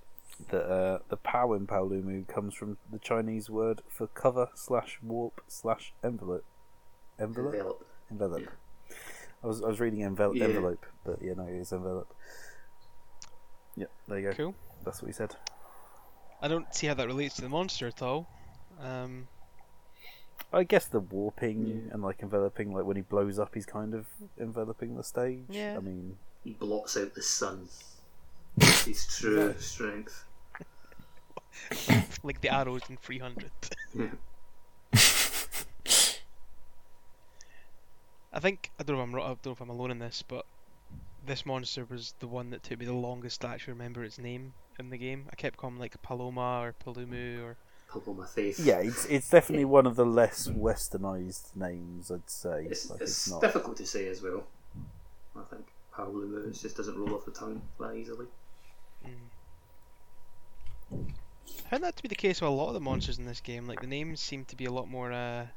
that 0.50 0.64
uh, 0.66 1.00
the 1.10 1.18
Pow 1.18 1.54
in 1.54 1.68
Paolumu 1.68 2.28
comes 2.28 2.54
from 2.56 2.78
the 2.92 2.98
Chinese 3.00 3.50
word 3.50 3.82
for 3.90 4.08
cover 4.08 4.50
slash 4.56 4.98
warp 5.04 5.42
slash 5.48 5.94
envelope. 6.04 6.46
Envelope? 7.20 7.54
Envelop. 7.54 7.82
Envelope. 8.12 8.48
I 9.44 9.48
was 9.48 9.62
I 9.64 9.68
was 9.68 9.80
reading 9.80 10.00
envel- 10.00 10.36
Yeah. 10.36 10.46
envelope, 10.46 10.86
but 11.06 11.20
yeah, 11.22 11.34
no, 11.38 11.44
it 11.44 11.56
is 11.56 11.72
envelope. 11.72 12.12
Yep, 13.76 13.92
there 14.08 14.20
you 14.20 14.30
go. 14.30 14.36
Cool. 14.36 14.56
That's 14.84 15.02
what 15.02 15.08
he 15.08 15.14
said. 15.14 15.36
I 16.42 16.48
don't 16.48 16.74
see 16.74 16.88
how 16.88 16.96
that 16.96 17.08
relates 17.08 17.36
to 17.36 17.42
the 17.44 17.50
monster 17.50 17.86
at 17.88 18.02
all. 18.02 18.28
Um, 18.82 19.28
I 20.54 20.64
guess 20.64 20.86
the 20.86 21.00
warping 21.02 21.68
Yeah. 21.68 21.94
and 21.94 22.02
like 22.04 22.22
enveloping, 22.22 22.74
like 22.74 22.86
when 22.86 22.96
he 22.96 23.02
blows 23.02 23.38
up, 23.40 23.54
he's 23.54 23.66
kind 23.66 23.94
of 23.94 24.06
enveloping 24.40 24.96
the 24.96 25.04
stage. 25.04 25.44
Yeah. 25.50 25.76
I 25.78 25.80
mean, 25.82 26.18
He 26.44 26.54
blots 26.54 26.96
out 26.98 27.14
the 27.14 27.22
sun. 27.22 27.68
His 28.86 29.06
true 29.08 29.54
strength. 29.60 30.24
like 32.24 32.40
the 32.42 32.50
arrows 32.54 32.82
in 32.90 32.98
300. 32.98 33.52
Yeah. 33.94 34.08
I 38.34 38.40
think 38.40 38.72
I 38.80 38.84
don't 38.84 38.98
know 38.98 39.04
if 39.04 39.10
I'm 39.10 39.16
I 39.16 39.20
don't 39.28 39.46
know 39.46 39.52
if 39.54 39.62
I'm 39.62 39.70
alone 39.70 39.92
in 39.92 40.00
this, 40.00 40.24
but 40.28 40.46
this 41.26 41.46
monster 41.46 41.86
was 41.86 42.14
the 42.20 42.28
one 42.28 42.50
that 42.52 42.64
took 42.64 42.80
me 42.80 42.86
the 42.86 42.94
longest 42.94 43.42
to 43.42 43.48
actually 43.48 43.74
remember 43.74 44.04
its 44.04 44.18
name 44.20 44.54
in 44.80 44.90
the 44.90 44.98
game. 44.98 45.26
I 45.32 45.36
kept 45.36 45.58
calling 45.58 45.78
like 45.78 46.00
Paloma 46.02 46.62
or 46.62 46.74
Palumu 46.86 47.42
or 47.44 47.58
Paloma 47.90 48.26
Faith. 48.28 48.60
Yeah, 48.60 48.80
it's 48.80 49.06
it's 49.06 49.30
definitely 49.30 49.66
one 49.66 49.86
of 49.86 49.96
the 49.96 50.06
less 50.06 50.48
westernized 50.48 51.56
names, 51.56 52.12
I'd 52.12 52.30
say. 52.30 52.68
It's, 52.70 52.90
like, 52.90 53.02
it's, 53.02 53.12
it's 53.12 53.32
not. 53.32 53.42
difficult 53.42 53.78
to 53.78 53.86
say 53.86 54.08
as 54.08 54.22
well. 54.22 54.44
I 55.36 55.42
think 55.50 55.66
Pablo 55.94 56.48
it 56.48 56.52
just 56.52 56.78
doesn't 56.78 56.98
roll 56.98 57.16
off 57.16 57.26
the 57.26 57.32
tongue 57.32 57.62
that 57.80 57.96
easily. 57.96 58.28
I 60.94 61.70
found 61.70 61.84
that 61.84 61.96
to 61.98 62.04
be 62.04 62.10
the 62.10 62.16
case 62.16 62.42
with 62.42 62.50
a 62.50 62.54
lot 62.54 62.70
of 62.70 62.74
the 62.74 62.80
monsters 62.80 63.20
in 63.20 63.26
this 63.26 63.42
game. 63.42 63.68
Like 63.68 63.82
the 63.82 63.88
names 63.88 64.20
seem 64.20 64.46
to 64.46 64.56
be 64.56 64.66
a 64.66 64.72
lot 64.72 64.90
more 64.90 65.12
uh 65.12 65.48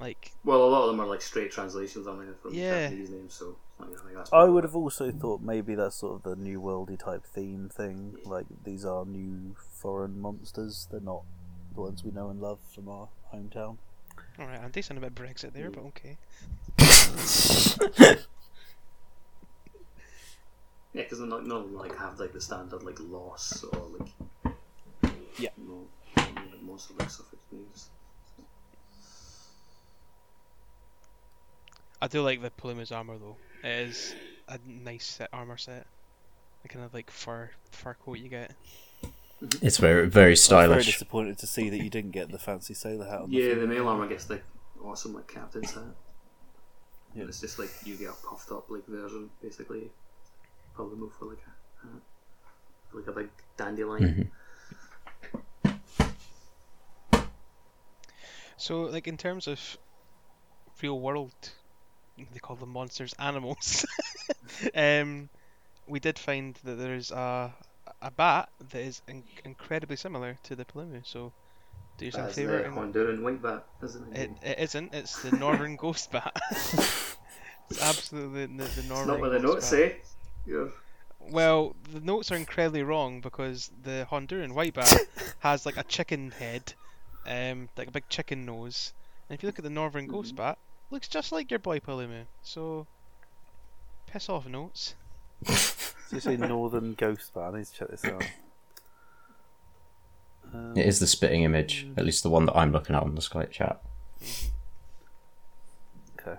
like 0.00 0.32
Well, 0.44 0.64
a 0.64 0.68
lot 0.70 0.82
of 0.84 0.88
them 0.90 1.00
are 1.00 1.06
like 1.06 1.22
straight 1.22 1.50
translations 1.50 2.06
on 2.06 2.20
it 2.22 2.36
from 2.42 2.54
Yeah. 2.54 2.88
Japanese 2.88 3.10
names, 3.10 3.34
so 3.34 3.56
like, 3.78 4.28
I. 4.32 4.38
I 4.42 4.44
would 4.44 4.64
have 4.64 4.74
also 4.76 5.10
thought 5.10 5.42
maybe 5.42 5.74
that's 5.74 5.96
sort 5.96 6.14
of 6.16 6.22
the 6.22 6.36
new 6.36 6.60
worldy 6.60 6.98
type 6.98 7.24
theme 7.24 7.68
thing. 7.68 8.16
Like 8.24 8.46
these 8.64 8.84
are 8.84 9.04
new 9.04 9.54
foreign 9.72 10.20
monsters; 10.20 10.88
they're 10.90 11.00
not 11.00 11.22
the 11.74 11.82
ones 11.82 12.02
we 12.04 12.10
know 12.10 12.30
and 12.30 12.40
love 12.40 12.58
from 12.74 12.88
our 12.88 13.08
hometown. 13.34 13.76
alright, 14.38 14.60
I'm 14.62 14.70
decent 14.70 14.98
about 14.98 15.14
Brexit 15.14 15.52
there, 15.52 15.70
but 15.70 15.84
okay. 15.84 16.16
Yeah, 20.92 21.02
because 21.02 21.20
none, 21.20 21.46
none 21.46 21.58
of 21.58 21.64
them 21.64 21.74
like 21.76 21.94
have 21.98 22.18
like 22.18 22.32
the 22.32 22.40
standard 22.40 22.82
like 22.82 22.98
loss 23.00 23.62
or 23.64 23.82
like. 23.98 24.08
Yeah. 25.38 25.50
No, 25.58 25.86
like, 26.16 26.62
most 26.62 26.88
of 26.88 26.96
their 26.96 27.08
suffix 27.10 27.36
names. 27.52 27.90
I 32.00 32.08
do 32.08 32.22
like 32.22 32.42
the 32.42 32.50
Paluma's 32.50 32.92
armor 32.92 33.16
though. 33.18 33.36
It 33.64 33.88
is 33.88 34.14
a 34.48 34.58
nice 34.66 35.06
set 35.06 35.28
armor 35.32 35.56
set. 35.56 35.86
The 36.62 36.68
kind 36.68 36.84
of 36.84 36.92
like 36.94 37.10
fur 37.10 37.50
fur 37.70 37.94
coat 37.94 38.18
you 38.18 38.28
get. 38.28 38.52
It's 39.62 39.78
very 39.78 40.08
very 40.08 40.28
I 40.30 40.30
was 40.30 40.46
very 40.48 40.82
disappointed 40.82 41.38
to 41.38 41.46
see 41.46 41.68
that 41.70 41.82
you 41.82 41.90
didn't 41.90 42.12
get 42.12 42.30
the 42.30 42.38
fancy 42.38 42.74
sailor 42.74 43.06
hat. 43.06 43.20
On 43.22 43.30
the 43.30 43.36
Yeah, 43.36 43.48
film. 43.54 43.60
the 43.60 43.66
male 43.66 43.88
armor 43.88 44.08
gets 44.08 44.24
the 44.24 44.40
awesome 44.82 45.14
like 45.14 45.28
captain's 45.28 45.72
hat. 45.72 45.84
Yeah. 47.14 47.24
It's 47.24 47.40
just 47.40 47.58
like 47.58 47.70
you 47.84 47.96
get 47.96 48.10
a 48.10 48.26
puffed 48.26 48.50
up 48.52 48.68
like 48.70 48.86
version, 48.86 49.30
basically. 49.42 49.90
Probably 50.74 50.96
move 50.98 51.12
for 51.18 51.26
like 51.26 51.38
a 51.46 51.86
hat. 51.86 52.02
like 52.92 53.06
a 53.06 53.12
big 53.12 53.28
dandelion. 53.56 54.30
Mm-hmm. 55.64 55.72
So 58.56 58.82
like 58.82 59.06
in 59.06 59.16
terms 59.16 59.46
of 59.46 59.78
real 60.82 60.98
world, 61.00 61.34
they 62.16 62.38
call 62.40 62.56
them 62.56 62.70
monsters, 62.70 63.14
animals. 63.18 63.84
um, 64.74 65.30
we 65.86 66.00
did 66.00 66.18
find 66.18 66.56
that 66.64 66.76
there's 66.76 67.10
a 67.10 67.54
a 68.02 68.10
bat 68.10 68.50
that 68.70 68.80
is 68.80 69.02
in- 69.08 69.24
incredibly 69.44 69.96
similar 69.96 70.38
to 70.44 70.56
the 70.56 70.64
Palumu. 70.64 71.06
So 71.06 71.32
do 71.98 72.06
yourself 72.06 72.30
a 72.30 72.34
favour. 72.34 72.62
the 72.62 72.68
Honduran 72.70 73.22
white 73.22 73.42
bat, 73.42 73.66
isn't 73.82 74.12
it? 74.14 74.30
It, 74.30 74.38
it 74.42 74.58
isn't. 74.58 74.94
It's 74.94 75.18
the 75.20 75.32
northern 75.32 75.76
ghost 75.76 76.10
bat. 76.10 76.34
it's 77.68 77.78
absolutely 77.78 78.46
the, 78.46 78.68
the 78.68 78.82
northern. 78.82 78.88
it's 78.92 79.06
not 79.06 79.20
what 79.20 79.30
the 79.30 79.38
notes 79.38 79.60
bat. 79.60 79.70
say. 79.70 79.96
You're 80.46 80.72
Well, 81.20 81.76
the 81.82 82.00
notes 82.00 82.30
are 82.32 82.36
incredibly 82.36 82.82
wrong 82.82 83.20
because 83.20 83.68
the 83.68 84.06
Honduran 84.10 84.52
white 84.54 84.74
bat 84.74 85.02
has 85.38 85.66
like 85.66 85.76
a 85.76 85.84
chicken 85.84 86.30
head, 86.30 86.74
um, 87.26 87.68
like 87.76 87.88
a 87.88 87.92
big 87.92 88.08
chicken 88.08 88.46
nose. 88.46 88.94
And 89.28 89.34
if 89.36 89.42
you 89.42 89.48
look 89.48 89.58
at 89.58 89.62
the 89.64 89.70
northern 89.70 90.06
ghost 90.06 90.34
Mhm. 90.34 90.36
bat, 90.36 90.58
looks 90.90 91.08
just 91.08 91.32
like 91.32 91.50
your 91.50 91.58
boy 91.60 91.78
Palumu. 91.80 92.22
So, 92.42 92.86
piss 94.06 94.28
off 94.28 94.46
notes. 94.46 94.94
So 96.08 96.14
you 96.14 96.20
say 96.20 96.36
Northern 96.36 96.94
Ghost 96.94 97.34
Bat. 97.34 97.54
I 97.54 97.58
need 97.58 97.66
to 97.66 97.72
check 97.72 97.88
this 97.88 98.04
out. 98.04 98.22
Um, 100.54 100.72
It 100.76 100.86
is 100.86 101.00
the 101.00 101.06
spitting 101.08 101.42
image, 101.42 101.88
at 101.96 102.04
least 102.04 102.22
the 102.22 102.30
one 102.30 102.46
that 102.46 102.56
I'm 102.56 102.70
looking 102.70 102.94
at 102.94 103.02
on 103.02 103.16
the 103.16 103.20
Skype 103.20 103.50
chat. 103.50 103.82
Okay. 106.20 106.38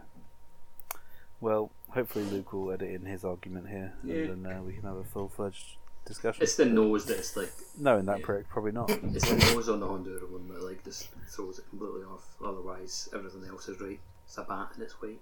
Well, 1.41 1.69
hopefully 1.89 2.23
Luke 2.25 2.53
will 2.53 2.71
edit 2.71 2.91
in 2.91 3.05
his 3.05 3.25
argument 3.25 3.67
here, 3.67 3.93
Yeah. 4.05 4.31
and 4.31 4.45
then 4.45 4.53
uh, 4.53 4.61
we 4.63 4.71
can 4.71 4.83
have 4.83 4.95
a 4.95 5.03
full-fledged 5.03 5.75
discussion. 6.05 6.41
It's 6.43 6.55
the 6.55 6.65
nose 6.65 7.05
that's 7.05 7.35
like 7.35 7.51
No, 7.77 7.97
in 7.97 8.05
that 8.05 8.19
yeah. 8.19 8.25
prick, 8.25 8.47
probably 8.47 8.71
not. 8.71 8.89
it's 8.89 9.29
the 9.29 9.35
nose 9.53 9.67
on 9.67 9.81
the 9.81 9.85
Honduran 9.87 10.31
one 10.31 10.47
that 10.47 10.63
like 10.63 10.81
just 10.85 11.09
throws 11.29 11.59
it 11.59 11.65
completely 11.69 12.03
off. 12.03 12.23
Otherwise, 12.41 13.09
everything 13.13 13.43
else 13.49 13.67
is 13.67 13.81
right. 13.81 13.99
It's 14.27 14.37
a 14.37 14.43
bat 14.43 14.69
and 14.75 14.83
it's 14.83 14.93
white. 15.01 15.19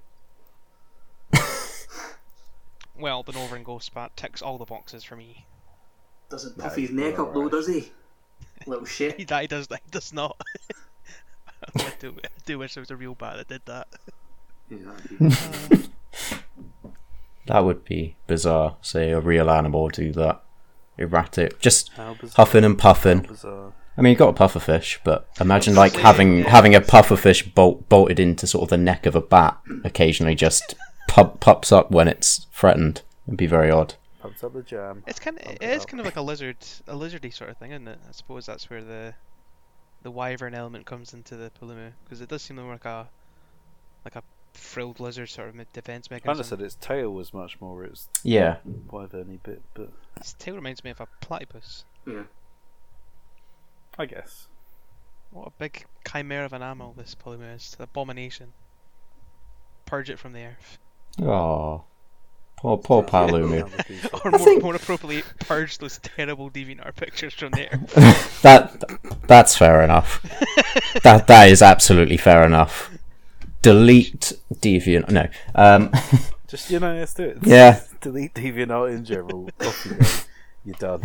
Well, 2.97 3.23
the 3.23 3.33
northern 3.33 3.63
ghost 3.63 3.93
bat 3.93 4.15
ticks 4.15 4.41
all 4.41 4.57
the 4.57 4.63
boxes 4.63 5.03
for 5.03 5.17
me. 5.17 5.45
Doesn't 6.29 6.57
No, 6.57 6.63
puff 6.63 6.77
his 6.77 6.91
neck 6.91 7.19
up 7.19 7.33
though, 7.33 7.49
does 7.49 7.67
he? 7.67 7.91
Little 8.65 8.85
He, 8.85 8.89
shit. 8.89 9.17
he 9.17 9.25
does. 9.25 9.67
He 9.69 9.75
does 9.91 10.13
not. 10.13 10.39
I 11.77 11.91
do. 11.99 12.15
I 12.23 12.27
do 12.45 12.57
wish 12.59 12.73
there 12.73 12.81
was 12.81 12.91
a 12.91 12.95
real 12.95 13.13
bat 13.13 13.35
that 13.35 13.47
did 13.49 13.61
that. 13.65 13.87
Yeah, 14.69 14.77
that'd 14.85 15.69
be- 15.69 15.89
That 17.47 17.65
would 17.65 17.83
be 17.83 18.15
bizarre. 18.27 18.77
Say 18.81 19.11
a 19.11 19.19
real 19.19 19.49
animal 19.49 19.89
do 19.89 20.13
that. 20.13 20.41
Erratic. 20.97 21.59
Just 21.59 21.89
huffing 21.89 22.63
and 22.63 22.77
puffing. 22.79 23.27
Bizarre. 23.95 23.99
I 23.99 24.01
mean, 24.03 24.11
you've 24.11 24.19
got 24.19 24.29
a 24.29 24.43
pufferfish, 24.59 24.99
but 25.03 25.27
imagine 25.39 25.75
like 25.75 25.93
having 25.95 26.43
having 26.43 26.75
a 26.75 26.81
pufferfish 26.81 27.53
bolt 27.53 27.87
bolted 27.89 28.19
into 28.19 28.47
sort 28.47 28.63
of 28.63 28.69
the 28.69 28.77
neck 28.77 29.05
of 29.05 29.15
a 29.15 29.21
bat 29.21 29.57
occasionally 29.83 30.35
just 30.35 30.75
pop, 31.07 31.39
pops 31.39 31.71
up 31.71 31.91
when 31.91 32.07
it's 32.07 32.45
threatened. 32.51 33.01
It'd 33.27 33.37
be 33.37 33.47
very 33.47 33.71
odd. 33.71 33.95
Pumps 34.19 34.43
up 34.43 34.53
the 34.53 34.61
jam. 34.63 35.03
It's 35.07 35.19
kind 35.19 35.37
of 35.39 35.45
it 35.45 35.57
it 35.61 35.69
is 35.69 35.83
up. 35.83 35.87
kind 35.89 35.99
of 35.99 36.05
like 36.05 36.15
a 36.15 36.21
lizard, 36.21 36.57
a 36.87 36.95
lizardy 36.95 37.33
sort 37.33 37.49
of 37.49 37.57
thing, 37.57 37.71
isn't 37.71 37.87
it? 37.87 37.99
I 38.07 38.11
suppose 38.11 38.45
that's 38.45 38.69
where 38.69 38.83
the 38.83 39.13
the 40.03 40.11
wyvern 40.11 40.53
element 40.53 40.85
comes 40.85 41.13
into 41.13 41.35
the 41.35 41.51
Palumu 41.59 41.91
because 42.03 42.21
it 42.21 42.29
does 42.29 42.41
seem 42.43 42.57
more 42.57 42.71
like 42.73 42.85
a 42.85 43.07
like 44.03 44.15
a 44.15 44.23
frilled 44.53 44.99
lizard 44.99 45.27
sort 45.29 45.49
of 45.49 45.55
defense 45.73 46.09
mechanism. 46.09 46.29
I 46.29 46.33
mechanism. 46.33 46.59
understood 46.59 46.61
its 46.61 46.75
tail 46.75 47.09
was 47.11 47.33
much 47.33 47.59
more 47.59 47.83
its 47.83 48.07
Yeah. 48.23 48.57
wyverny 48.87 49.39
bit, 49.43 49.61
but 49.73 49.89
Its 50.17 50.33
tail 50.33 50.55
reminds 50.55 50.83
me 50.83 50.91
of 50.91 51.01
a 51.01 51.07
platypus. 51.21 51.85
yeah. 52.07 52.23
I 53.97 54.05
guess. 54.05 54.47
What 55.31 55.47
a 55.47 55.51
big 55.57 55.85
chimera 56.09 56.45
of 56.45 56.53
an 56.53 56.61
animal 56.61 56.93
this 56.97 57.15
Palumu 57.15 57.55
is. 57.55 57.63
It's 57.63 57.75
an 57.75 57.83
abomination. 57.83 58.53
Purge 59.85 60.09
it 60.09 60.19
from 60.19 60.33
the 60.33 60.43
earth. 60.45 60.77
Oh, 61.21 61.83
poor 62.57 62.77
poor 62.77 63.03
Palumu. 63.13 63.57
Another 63.65 63.83
piece 63.83 64.05
Or 64.25 64.31
more, 64.31 64.39
think- 64.39 64.63
more 64.63 64.75
appropriately, 64.75 65.23
purge 65.41 65.77
those 65.77 65.99
terrible 65.99 66.49
DeviantArt 66.49 66.95
pictures 66.95 67.33
from 67.33 67.51
the 67.51 67.67
earth. 67.73 68.41
that 68.41 68.83
that's 69.27 69.57
fair 69.57 69.81
enough. 69.83 70.21
that 71.03 71.27
that 71.27 71.49
is 71.49 71.61
absolutely 71.61 72.17
fair 72.17 72.43
enough. 72.45 72.91
Delete 73.61 74.33
deviant. 74.53 75.09
No. 75.09 75.27
Um. 75.55 75.91
Just 76.47 76.69
you 76.69 76.79
know, 76.79 76.93
let's 76.95 77.13
do 77.13 77.23
it. 77.23 77.37
Yeah. 77.43 77.81
Delete 78.01 78.33
DeviantArt 78.35 78.95
in 78.95 79.03
general. 79.05 79.49
Off 79.61 79.85
you 79.85 79.95
go. 79.95 80.05
You're 80.63 80.75
done. 80.75 81.01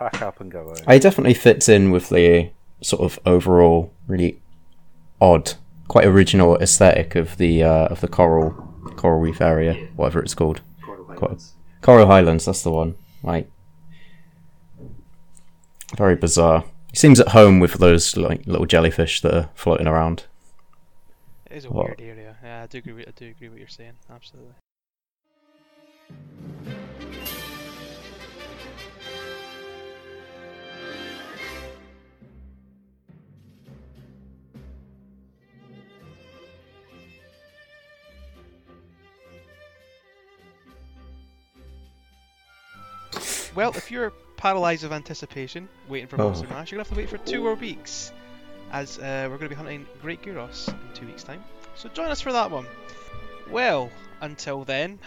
Pack 0.00 0.22
up 0.22 0.40
and 0.40 0.50
go 0.50 0.64
home. 0.64 0.76
It 0.88 1.02
definitely 1.02 1.34
fits 1.34 1.68
in 1.68 1.90
with 1.92 2.08
the 2.08 2.50
sort 2.80 3.02
of 3.02 3.18
overall 3.26 3.92
really 4.08 4.40
odd, 5.20 5.52
quite 5.88 6.06
original 6.06 6.56
aesthetic 6.56 7.14
of 7.14 7.36
the 7.36 7.62
uh, 7.62 7.86
of 7.88 8.00
the 8.00 8.08
coral 8.08 8.50
coral 8.96 9.20
reef 9.20 9.40
area, 9.42 9.74
Yeah. 9.74 9.86
whatever 9.96 10.20
it's 10.20 10.34
called. 10.34 10.62
Coral 10.82 11.06
Highlands. 11.06 11.52
Coral 11.82 12.06
Highlands, 12.06 12.46
that's 12.46 12.62
the 12.62 12.72
one. 12.72 12.96
Like 13.22 13.50
very 15.96 16.16
bizarre. 16.16 16.64
He 16.90 16.96
seems 16.96 17.20
at 17.20 17.28
home 17.28 17.60
with 17.60 17.74
those 17.74 18.16
like 18.16 18.46
little 18.46 18.66
jellyfish 18.66 19.20
that 19.20 19.34
are 19.34 19.50
floating 19.54 19.86
around. 19.86 20.24
It 21.50 21.58
is 21.58 21.64
a 21.66 21.70
What? 21.70 21.98
weird 21.98 22.00
area. 22.00 22.36
Yeah, 22.42 22.62
I 22.62 22.66
do 22.66 22.78
agree. 22.78 22.92
With, 22.94 23.08
I 23.08 23.12
do 23.14 23.28
agree 23.28 23.48
with 23.48 23.52
what 23.52 23.58
you're 23.60 23.68
saying. 23.68 23.92
Absolutely. 24.10 24.54
Well, 43.54 43.72
if 43.76 43.90
you're 43.90 44.12
paralysed 44.36 44.82
with 44.82 44.92
anticipation, 44.92 45.68
waiting 45.88 46.06
for 46.08 46.20
Oh. 46.20 46.24
Monster 46.24 46.48
Mash, 46.48 46.70
you're 46.70 46.76
gonna 46.78 46.88
have 46.88 46.94
to 46.94 47.00
wait 47.00 47.08
for 47.10 47.18
two 47.18 47.42
more 47.42 47.54
weeks, 47.54 48.12
as 48.72 48.98
uh, 48.98 49.26
we're 49.30 49.36
gonna 49.36 49.48
be 49.48 49.54
hunting 49.54 49.86
Great 50.00 50.22
Girros 50.22 50.68
in 50.68 50.76
two 50.94 51.06
weeks' 51.06 51.22
time. 51.22 51.42
So 51.74 51.88
join 51.90 52.10
us 52.10 52.20
for 52.20 52.32
that 52.32 52.50
one. 52.50 52.66
Well, 53.50 53.90
until 54.20 54.64
then, 54.64 54.98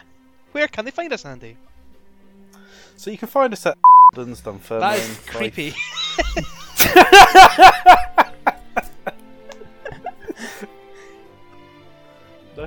where 0.52 0.68
can 0.68 0.86
they 0.86 0.92
find 0.92 1.12
us, 1.14 1.26
Andy? 1.26 1.58
So 2.98 3.10
you 3.12 3.18
can 3.18 3.28
find 3.28 3.52
us 3.54 3.66
at 3.66 3.78
Dunstan 4.14 4.60
That 4.70 5.00
is 5.00 5.20
creepy. 5.26 5.74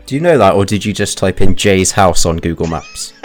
Do 0.07 0.15
you 0.15 0.21
know 0.21 0.37
that, 0.39 0.55
or 0.55 0.65
did 0.65 0.85
you 0.85 0.93
just 0.93 1.17
type 1.19 1.41
in 1.41 1.57
Jay's 1.57 1.93
house 1.93 2.27
on 2.27 2.37
Google 2.39 2.67
Maps? 2.67 3.13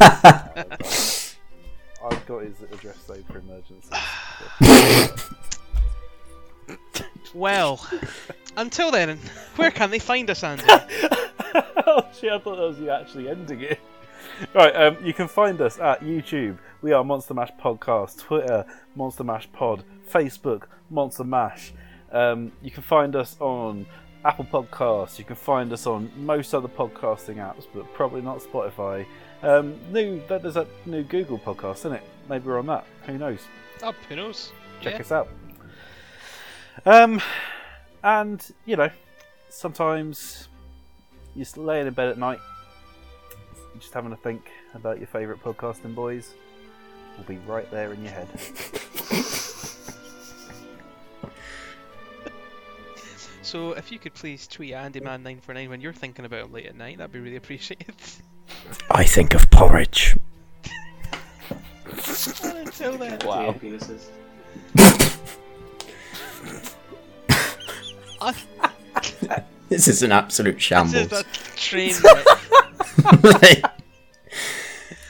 I've 2.02 2.26
got 2.26 2.42
his 2.42 2.62
address 2.72 2.96
saved 3.06 3.26
for 3.26 3.38
emergencies. 3.38 3.90
well, 7.34 7.86
until 8.56 8.90
then, 8.90 9.18
where 9.56 9.70
can 9.70 9.90
they 9.90 9.98
find 9.98 10.30
us, 10.30 10.42
Andy? 10.42 10.64
oh 10.68 12.06
shit, 12.18 12.32
I 12.32 12.38
thought 12.38 12.56
that 12.56 12.68
was 12.68 12.78
you 12.78 12.90
actually 12.90 13.28
ending 13.28 13.60
it. 13.60 13.78
Right, 14.54 14.74
um, 14.74 14.96
you 15.04 15.12
can 15.12 15.28
find 15.28 15.60
us 15.60 15.78
at 15.78 16.00
YouTube. 16.00 16.56
We 16.80 16.92
are 16.92 17.04
Monster 17.04 17.34
Mash 17.34 17.52
Podcast. 17.62 18.18
Twitter, 18.18 18.64
Monster 18.94 19.24
Mash 19.24 19.52
Pod. 19.52 19.84
Facebook, 20.10 20.62
Monster 20.88 21.24
Mash. 21.24 21.74
Um, 22.10 22.52
you 22.62 22.70
can 22.70 22.82
find 22.82 23.14
us 23.14 23.36
on 23.38 23.84
Apple 24.24 24.46
Podcasts. 24.46 25.18
You 25.18 25.24
can 25.24 25.36
find 25.36 25.72
us 25.72 25.86
on 25.86 26.10
most 26.16 26.54
other 26.54 26.68
podcasting 26.68 27.36
apps, 27.36 27.66
but 27.74 27.92
probably 27.92 28.22
not 28.22 28.40
Spotify. 28.40 29.04
Um, 29.42 29.74
new, 29.90 30.20
there's 30.28 30.56
a 30.56 30.66
new 30.86 31.02
Google 31.02 31.38
podcast, 31.38 31.76
isn't 31.78 31.94
it? 31.94 32.02
Maybe 32.28 32.46
we're 32.46 32.58
on 32.58 32.66
that. 32.66 32.84
Who 33.06 33.16
knows? 33.18 33.40
oh, 33.82 33.94
who 34.08 34.16
knows? 34.16 34.52
check 34.82 34.94
Yeah. 34.94 35.00
us 35.00 35.12
out. 35.12 35.28
Um, 36.86 37.20
and 38.04 38.46
you 38.66 38.76
know, 38.76 38.90
sometimes 39.48 40.48
you're 41.34 41.44
just 41.44 41.56
laying 41.56 41.86
in 41.86 41.92
bed 41.94 42.08
at 42.08 42.18
night, 42.18 42.38
just 43.78 43.92
having 43.94 44.10
to 44.10 44.16
think 44.16 44.50
about 44.74 44.98
your 44.98 45.06
favourite 45.06 45.42
podcasting 45.42 45.94
boys. 45.94 46.34
Will 47.16 47.24
be 47.24 47.38
right 47.46 47.70
there 47.70 47.92
in 47.92 48.02
your 48.02 48.12
head. 48.12 48.28
So, 53.42 53.72
if 53.72 53.90
you 53.90 53.98
could 53.98 54.14
please 54.14 54.46
tweet 54.46 54.74
at 54.74 54.92
AndyMan949 54.92 55.68
when 55.70 55.80
you're 55.80 55.92
thinking 55.92 56.24
about 56.24 56.44
him 56.46 56.52
late 56.52 56.66
at 56.66 56.76
night, 56.76 56.98
that'd 56.98 57.10
be 57.10 57.18
really 57.18 57.36
appreciated. 57.36 57.94
I 58.90 59.04
think 59.04 59.34
of 59.34 59.50
porridge. 59.50 60.16
And 62.44 62.58
until 62.58 62.96
Wow. 62.98 63.52
Jay 63.52 63.58
penises. 63.70 64.06
This 69.70 69.86
is 69.86 70.02
an 70.02 70.10
absolute 70.10 70.56
this 70.56 70.62
shambles. 70.64 70.94
is 70.94 71.12
a 71.12 71.24
train 71.54 71.94
wreck. 72.02 72.26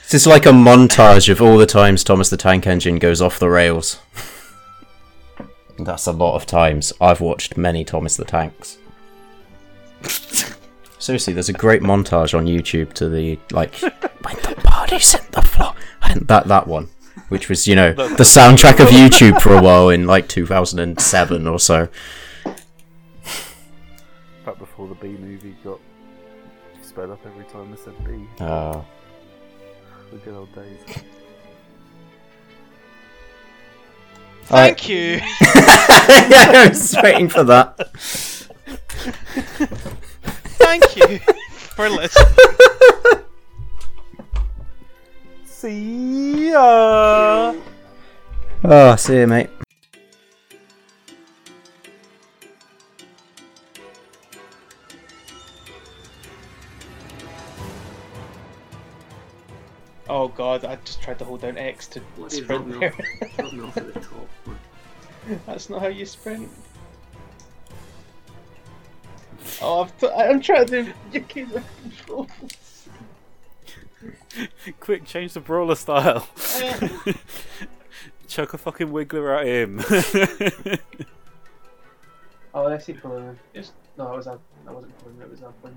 this 0.03 0.13
is 0.13 0.27
like 0.27 0.45
a 0.45 0.51
montage 0.51 1.31
of 1.31 1.41
all 1.41 1.57
the 1.57 1.65
times 1.65 2.05
Thomas 2.05 2.29
the 2.29 2.37
Tank 2.37 2.67
Engine 2.67 2.99
goes 2.99 3.23
off 3.23 3.39
the 3.39 3.49
rails. 3.49 3.99
That's 5.79 6.07
a 6.07 6.13
lot 6.13 6.35
of 6.37 6.45
times. 6.45 6.93
I've 7.01 7.23
watched 7.23 7.57
many 7.57 7.85
Thomas 7.87 8.17
the 8.17 8.27
Tanks. 8.27 8.77
Seriously, 11.01 11.33
there's 11.33 11.49
a 11.49 11.55
great 11.55 11.81
montage 11.81 12.37
on 12.37 12.45
YouTube 12.45 12.93
to 12.93 13.09
the 13.09 13.39
like 13.53 13.75
when 13.81 14.37
the 14.43 14.55
party's 14.63 15.13
hit 15.13 15.33
the 15.33 15.41
floor. 15.41 15.75
And 16.03 16.29
that 16.29 16.47
that 16.49 16.67
one, 16.67 16.91
which 17.31 17.49
was 17.49 17.67
you 17.67 17.75
know 17.75 17.95
the 17.95 18.23
soundtrack 18.23 18.81
of 18.81 18.89
YouTube 18.89 19.41
for 19.41 19.55
a 19.57 19.63
while 19.63 19.89
in 19.89 20.07
like 20.07 20.29
2007 20.29 21.47
or 21.47 21.59
so. 21.59 21.89
Back 24.45 24.59
before 24.59 24.89
the 24.89 24.95
B 24.97 25.09
movie 25.09 25.57
got 25.65 25.81
sped 26.83 27.09
up 27.09 27.25
every 27.25 27.47
time 27.47 27.71
they 27.71 27.79
said 27.79 27.95
B. 28.05 28.27
Uh, 28.39 28.83
The 30.11 30.19
good 30.19 30.35
old 30.35 30.55
days. 30.55 30.81
Thank 34.45 34.87
you. 34.87 34.97
yeah, 35.23 35.23
I 35.41 36.67
was 36.69 36.95
waiting 37.03 37.31
for 37.31 37.45
that. 37.45 38.49
Thank 40.71 40.97
you 40.99 41.19
for 41.51 41.89
listening. 41.89 43.25
See 45.45 46.51
ya. 46.51 47.57
Oh, 48.63 48.95
see 48.95 49.17
you, 49.17 49.27
mate. 49.27 49.51
Oh 60.09 60.29
god, 60.29 60.65
I 60.65 60.77
just 60.85 61.03
tried 61.03 61.19
to 61.19 61.25
hold 61.25 61.41
down 61.41 61.59
X 61.59 61.89
to 61.89 62.01
Bloody 62.17 62.43
sprint 62.43 62.79
there. 62.79 62.95
off, 62.95 63.41
off 63.41 63.77
at 63.77 63.93
the 63.93 64.01
top. 64.01 64.29
That's 65.47 65.69
not 65.69 65.83
how 65.83 65.89
you 65.89 66.07
sprint. 66.07 66.49
Oh, 69.63 69.83
I've 69.83 69.99
t- 69.99 70.09
I'm 70.09 70.41
trying 70.41 70.67
to. 70.67 70.93
You 71.13 71.21
keep 71.23 71.49
control. 71.83 72.27
Quick, 74.81 75.05
change 75.05 75.33
the 75.35 75.41
brawler 75.41 75.75
style. 75.75 76.27
Eh. 76.57 76.89
Chuck 78.29 78.55
a 78.55 78.59
fucking 78.59 78.89
wiggler 78.89 79.39
at 79.39 79.47
him. 79.47 80.79
Oh, 82.53 82.67
I 82.67 82.79
see 82.79 82.95
Corona. 82.95 83.37
Yes. 83.55 83.71
No, 83.97 84.13
it 84.13 84.17
was 84.17 84.27
a. 84.27 84.37
That 84.65 84.75
wasn't 84.75 84.93
Corona. 84.99 85.25
It 85.25 85.31
was 85.31 85.41
a 85.43 85.53
wind. 85.63 85.77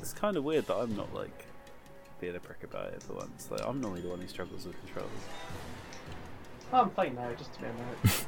it's 0.00 0.12
kind 0.12 0.36
of 0.36 0.44
weird 0.44 0.66
that 0.68 0.76
I'm 0.76 0.94
not 0.96 1.12
like 1.12 1.44
being 2.20 2.36
a 2.36 2.38
prick 2.38 2.62
about 2.62 2.92
it 2.92 3.02
for 3.02 3.14
once. 3.14 3.48
Like 3.50 3.60
I'm 3.66 3.80
normally 3.80 4.02
the 4.02 4.08
one 4.08 4.20
who 4.20 4.28
struggles 4.28 4.66
with 4.66 4.76
controls. 4.84 5.10
Oh, 6.72 6.82
I'm 6.82 6.90
fine 6.90 7.16
now. 7.16 7.28
Just 7.36 7.52
to 7.54 7.60
be 7.60 7.66
a 7.66 7.72
minute. 7.72 8.26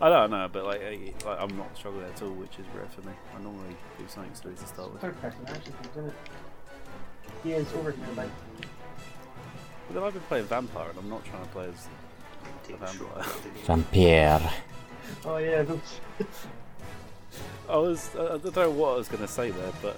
I 0.00 0.08
don't 0.08 0.30
know, 0.30 0.48
but 0.52 0.64
like, 0.64 0.82
I, 0.82 1.12
like 1.26 1.40
I'm 1.40 1.56
not 1.56 1.76
struggling 1.76 2.04
at 2.06 2.20
all, 2.22 2.30
which 2.30 2.58
is 2.58 2.66
rare 2.74 2.86
for 2.86 3.00
me. 3.02 3.12
I 3.36 3.42
normally 3.42 3.76
do 3.98 4.04
something 4.08 4.34
silly 4.34 4.54
to 4.54 4.66
start 4.66 4.92
with. 4.92 5.00
Third 5.02 5.20
person 5.20 5.40
action 5.46 5.72
thing, 5.72 5.90
isn't 5.92 6.06
it? 6.08 6.14
He 7.42 7.52
is 7.52 7.72
over 7.74 7.92
here, 7.92 8.06
like. 8.16 8.28
But 9.88 9.94
then 9.94 10.02
I've 10.02 10.12
been 10.12 10.22
playing 10.22 10.46
Vampyr, 10.46 10.90
and 10.90 10.98
I'm 10.98 11.08
not 11.08 11.24
trying 11.24 11.42
to 11.42 11.48
play 11.50 11.68
as 11.68 11.88
a 12.72 12.76
vampire. 12.76 13.24
Vampire. 13.64 14.52
Oh 15.24 15.36
yeah, 15.36 15.62
those. 15.62 16.00
I 17.68 17.76
was 17.76 18.10
I 18.16 18.24
I 18.24 18.38
don't 18.38 18.56
know 18.56 18.70
what 18.70 18.94
I 18.94 18.96
was 18.96 19.06
going 19.06 19.22
to 19.22 19.28
say 19.28 19.50
there, 19.52 19.70
but 19.80 19.96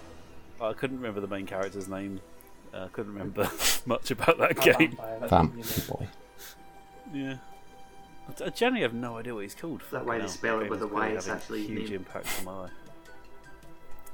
I 0.61 0.75
couldn't 0.75 0.99
remember 0.99 1.21
the 1.21 1.27
main 1.27 1.47
character's 1.47 1.89
name. 1.89 2.21
Uh, 2.75 2.85
I 2.85 2.89
couldn't 2.89 3.15
remember 3.15 3.51
much 3.87 4.11
about 4.11 4.37
that 4.39 4.61
game. 4.61 4.91
Vampire, 4.99 5.17
that's 5.21 5.31
Vamp 5.31 5.55
what 5.57 5.65
you 5.65 5.97
mean. 5.97 5.99
boy. 5.99 6.09
Yeah. 7.15 7.37
I- 8.29 8.45
I 8.47 8.49
generally 8.51 8.83
have 8.83 8.95
no 8.95 9.17
idea 9.19 9.35
what 9.35 9.43
he's 9.45 9.55
called. 9.55 9.83
that 9.91 10.05
why 10.05 10.07
Fucking 10.07 10.13
they 10.15 10.19
hell, 10.21 10.29
spell 10.29 10.59
it 10.59 10.63
game 10.65 10.71
with 10.71 10.79
is 10.81 10.83
a 10.85 10.87
Y, 10.89 10.93
clearly 11.01 11.17
it's 11.17 11.29
actually 11.29 11.67
huge 11.67 11.79
named- 11.91 11.93
impact 11.93 12.27
on 12.41 12.45
my 12.45 12.61
life. 12.63 12.71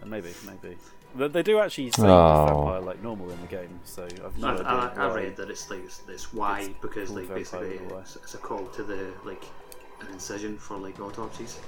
Maybe, 0.07 0.33
maybe. 0.46 0.77
They, 1.16 1.29
they 1.29 1.42
do 1.42 1.61
actually 1.61 1.90
say 1.92 2.03
Oh. 2.03 2.46
vampire 2.46 2.81
like 2.81 3.03
normal 3.03 3.31
in 3.31 3.40
the 3.40 3.46
game, 3.46 3.81
so 3.85 4.05
I've 4.05 4.37
no 4.38 4.48
I, 4.48 4.53
idea. 4.55 4.66
I, 4.66 4.92
I 4.96 5.07
why- 5.09 5.14
read 5.14 5.37
that 5.37 5.48
it's 5.50 5.70
like 5.70 5.85
it's, 5.85 6.03
it's 6.09 6.33
Y 6.35 6.61
It's 6.61 6.74
because 6.83 7.11
like 7.11 7.29
basically 7.29 7.79
with 7.79 7.90
a 7.90 7.94
Y. 7.94 8.00
it's, 8.00 8.16
it's 8.16 8.35
a 8.35 8.38
call 8.38 8.66
to 8.66 8.83
the 8.83 9.12
like 9.24 9.44
an 10.00 10.09
incision 10.09 10.59
for 10.59 10.77
like 10.77 10.98
autopsies. 11.00 11.59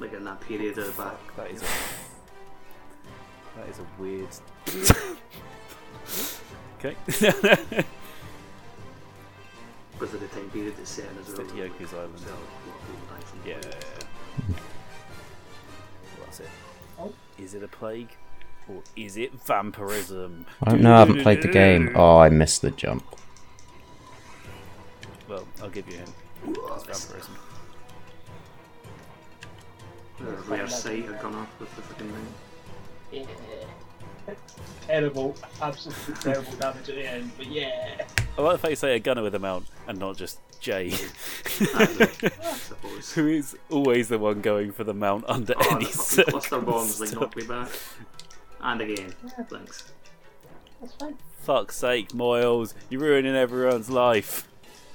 Like 0.00 0.12
in 0.12 0.22
that 0.24 0.40
period 0.40 0.78
of 0.78 0.86
the 0.96 1.02
back. 1.02 1.18
That 1.36 1.50
is 1.50 1.62
a 1.62 1.66
that 3.56 3.68
is 3.68 3.78
a 3.80 3.86
weird. 4.00 4.28
okay. 6.78 7.84
Because 9.98 10.14
of 10.14 10.20
the 10.20 10.28
time 10.28 10.48
period 10.50 10.74
it's 10.80 10.90
set 10.90 11.06
in 11.10 11.18
as 11.18 11.26
well. 11.26 11.36
Stick 11.36 11.48
to 11.48 11.54
Yoku's 11.54 11.92
Island. 11.94 12.18
So, 12.18 12.26
a 12.28 12.30
lot 12.30 12.40
of 12.40 12.86
people 12.86 13.06
die 13.10 13.20
from 13.24 13.40
Yeah. 13.44 14.54
Well, 16.16 16.24
that's 16.24 16.40
it. 16.40 16.48
Oh. 16.98 17.12
Is 17.38 17.54
it 17.54 17.62
a 17.62 17.68
plague? 17.68 18.10
Or 18.68 18.82
is 18.96 19.16
it 19.16 19.32
vampirism? 19.44 20.46
I 20.62 20.70
don't 20.70 20.82
know. 20.82 20.94
I 20.94 20.98
haven't 21.00 21.22
played 21.22 21.42
the 21.42 21.48
game. 21.48 21.92
Oh, 21.96 22.18
I 22.18 22.28
missed 22.28 22.62
the 22.62 22.70
jump. 22.70 23.04
Well, 25.28 25.46
I'll 25.62 25.70
give 25.70 25.88
you 25.88 25.96
him. 25.98 26.08
Ooh, 26.48 26.50
It's 26.76 26.86
it's 26.88 27.04
vampirism. 27.06 27.34
a 30.20 30.22
rare 30.50 30.68
sight 30.68 31.08
a 31.08 31.12
gunner 31.14 31.46
with 31.58 31.74
the 31.76 31.82
fucking 31.82 32.08
thing. 32.08 32.26
Yeah. 33.10 33.26
Terrible, 34.86 35.36
absolutely 35.62 36.14
terrible 36.14 36.52
damage 36.52 36.88
at 36.88 36.94
the 36.94 37.08
end, 37.08 37.30
but 37.36 37.46
yeah. 37.46 38.04
I 38.36 38.42
like 38.42 38.52
the 38.54 38.58
fact 38.58 38.70
you 38.70 38.76
say 38.76 38.96
a 38.96 38.98
gunner 38.98 39.22
with 39.22 39.34
a 39.34 39.38
mount 39.38 39.66
and 39.86 39.98
not 39.98 40.16
just 40.16 40.38
Jay, 40.60 40.90
suppose. 40.90 43.12
who 43.14 43.28
is 43.28 43.56
always 43.70 44.08
the 44.08 44.18
one 44.18 44.40
going 44.40 44.72
for 44.72 44.84
the 44.84 44.94
mount 44.94 45.24
under 45.28 45.54
Oh, 45.56 45.76
any 45.76 45.84
the 45.86 45.90
fucking 45.92 46.24
cluster 46.32 46.58
bombs 46.60 47.00
like 47.00 47.10
circumstance. 47.10 47.14
knocked 47.14 47.36
me 47.36 47.44
back. 47.44 47.68
And 48.60 48.80
again. 48.80 49.14
Yeah. 49.24 49.44
Thanks. 49.44 49.92
That's 50.80 50.94
fine. 50.94 51.16
Fuck's 51.42 51.76
sake, 51.76 52.08
Moyles, 52.10 52.74
you're 52.90 53.00
ruining 53.00 53.36
everyone's 53.36 53.88
life. 53.88 54.48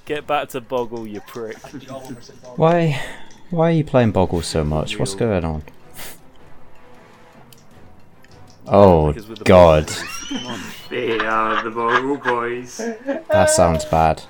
Get 0.06 0.28
back 0.28 0.50
to 0.50 0.60
Boggle, 0.62 1.08
you 1.08 1.22
prick. 1.22 1.56
I 1.66 1.70
can 1.70 1.80
do 1.80 1.94
all 1.94 2.04
over 2.04 2.22
St. 2.22 2.42
Paul. 2.44 2.56
Why? 2.58 3.02
Why 3.50 3.70
are 3.70 3.74
you 3.74 3.84
playing 3.86 4.12
Boggle 4.12 4.42
so 4.42 4.64
much? 4.66 5.00
What's 5.00 5.16
going 5.16 5.46
on? 5.46 5.64
Oh 8.68 9.14
God, 9.44 9.92
They 10.90 11.20
are 11.20 11.64
the 11.64 11.70
Bogle 11.72 12.18
Boys. 12.18 12.78
that 12.78 13.50
sounds 13.50 13.86
bad. 13.86 14.24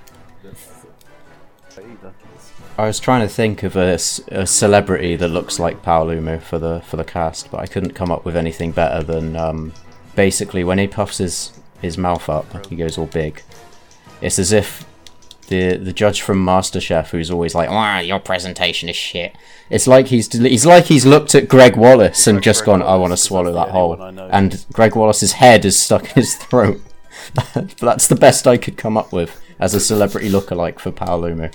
I 2.78 2.88
was 2.88 3.00
trying 3.00 3.22
to 3.22 3.32
think 3.32 3.62
of 3.62 3.76
a 3.76 4.00
celebrity 4.00 5.16
that 5.16 5.28
looks 5.28 5.60
like 5.60 5.84
Paolumu 5.84 6.42
for 6.42 6.58
the 6.58 6.82
for 6.82 6.98
the 6.98 7.04
cast, 7.04 7.52
but 7.52 7.60
I 7.60 7.68
couldn't 7.68 7.92
come 7.94 8.12
up 8.12 8.26
with 8.26 8.36
anything 8.36 8.72
better 8.72 9.04
than 9.04 9.36
um, 9.36 9.74
basically 10.16 10.64
when 10.64 10.80
he 10.80 10.88
puffs 10.88 11.20
his 11.20 11.60
his 11.82 11.98
mouth 11.98 12.28
up, 12.30 12.66
he 12.68 12.76
goes 12.76 12.98
all 12.98 13.06
big. 13.06 13.44
It's 14.22 14.40
as 14.40 14.52
if 14.52 14.86
the 15.48 15.78
the 15.78 15.94
judge 15.94 16.22
from 16.22 16.46
MasterChef, 16.46 17.08
who's 17.10 17.32
always 17.32 17.54
like, 17.56 17.70
"Ah, 17.70 18.00
your 18.00 18.20
presentation 18.20 18.90
is 18.90 18.96
shit." 18.96 19.36
It's 19.70 19.88
like 19.88 20.08
he's 20.08 20.32
he's 20.32 20.66
like 20.66 20.86
he's 20.86 21.06
looked 21.06 21.36
at 21.36 21.48
Gregg 21.48 21.76
Wallace 21.76 22.28
and 22.28 22.38
like 22.38 22.44
just 22.44 22.64
Greg 22.64 22.80
gone, 22.80 22.88
"I 22.88 22.96
want 22.96 23.14
to 23.14 23.18
swallow 23.18 23.54
that 23.54 23.68
the 23.68 23.72
whole," 23.72 23.96
one 23.96 24.20
I 24.20 24.28
and 24.30 24.66
Gregg 24.74 24.96
Wallace's 24.96 25.34
head 25.34 25.66
is 25.66 25.80
stuck 25.80 26.04
in 26.04 26.14
his 26.16 26.36
throat. 26.44 26.82
but 27.54 27.78
that's 27.78 28.08
the 28.08 28.16
best 28.16 28.48
I 28.48 28.58
could 28.58 28.78
come 28.78 28.98
up 28.98 29.12
with 29.14 29.42
as 29.60 29.74
a 29.74 29.80
celebrity 29.80 30.30
lookalike 30.30 30.80
for 30.80 30.92
Paolumu. 30.92 31.54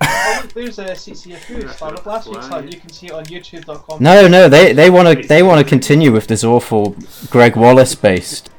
Oh, 0.00 0.48
there's 0.54 0.78
a 0.78 0.84
CCFU 0.84 1.68
star 1.72 1.94
of 1.94 2.06
last 2.06 2.28
week's 2.28 2.48
Why? 2.48 2.60
You 2.60 2.78
can 2.78 2.90
see 2.90 3.06
it 3.06 3.12
on 3.12 3.24
YouTube.com. 3.24 4.00
No, 4.02 4.28
no, 4.28 4.48
they 4.48 4.72
they 4.72 4.90
want 4.90 5.22
to 5.22 5.26
they 5.28 5.42
want 5.42 5.60
to 5.60 5.68
continue 5.68 6.12
with 6.12 6.28
this 6.28 6.44
awful 6.44 6.96
Gregg 7.30 7.56
Wallace 7.56 7.94
based 7.94 8.50